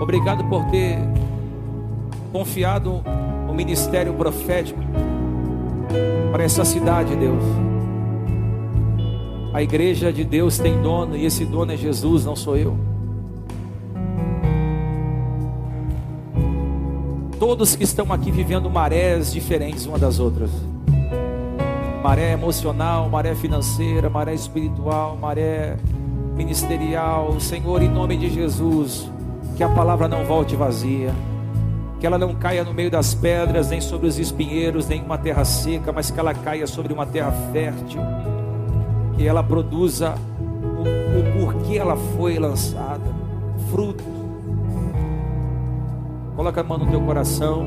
[0.00, 0.98] Obrigado por ter
[2.32, 3.02] confiado
[3.48, 4.80] o ministério profético
[6.30, 7.42] para essa cidade, Deus.
[9.52, 12.91] A igreja de Deus tem dono e esse dono é Jesus, não sou eu.
[17.42, 20.48] Todos que estão aqui vivendo marés diferentes uma das outras.
[22.00, 25.76] Maré emocional, maré financeira, maré espiritual, maré
[26.36, 27.40] ministerial.
[27.40, 29.10] Senhor, em nome de Jesus,
[29.56, 31.12] que a palavra não volte vazia
[31.98, 35.44] que ela não caia no meio das pedras, nem sobre os espinheiros, nem uma terra
[35.44, 38.00] seca, mas que ela caia sobre uma terra fértil,
[39.16, 43.12] que ela produza o, o porquê ela foi lançada,
[43.68, 44.11] fruto.
[46.36, 47.66] Coloca a mão no teu coração.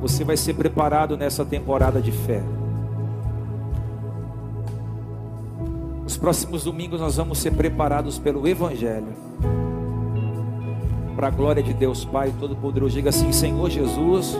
[0.00, 2.42] Você vai ser preparado nessa temporada de fé.
[6.06, 9.30] Os próximos domingos nós vamos ser preparados pelo Evangelho
[11.20, 12.94] para a glória de Deus Pai Todo-Poderoso.
[12.94, 14.38] Diga assim: Senhor Jesus,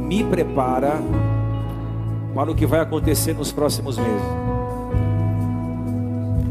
[0.00, 0.94] me prepara
[2.34, 4.22] para o que vai acontecer nos próximos meses.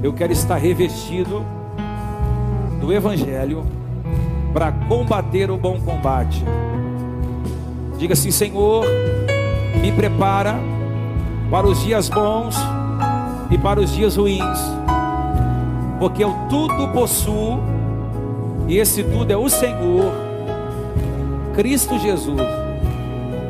[0.03, 1.43] Eu quero estar revestido
[2.85, 3.65] do Evangelho
[4.53, 6.45] para combater o bom combate.
[7.97, 8.85] Diga assim: Senhor,
[9.81, 10.55] me prepara
[11.49, 12.55] para os dias bons
[13.49, 14.59] e para os dias ruins,
[15.99, 17.59] porque eu tudo possuo
[18.67, 20.13] e esse tudo é o Senhor,
[21.55, 22.41] Cristo Jesus.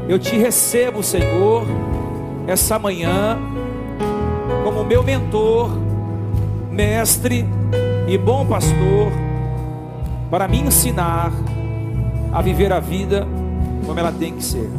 [0.07, 1.63] Eu te recebo, Senhor,
[2.47, 3.37] essa manhã,
[4.63, 5.71] como meu mentor,
[6.71, 7.45] mestre
[8.07, 9.24] e bom pastor,
[10.35, 11.31] para me ensinar
[12.33, 13.25] a viver a vida
[13.85, 14.69] como ela tem que ser.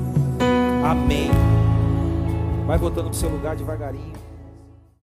[0.84, 1.30] Amém.
[2.66, 4.25] Vai voltando para o seu lugar devagarinho.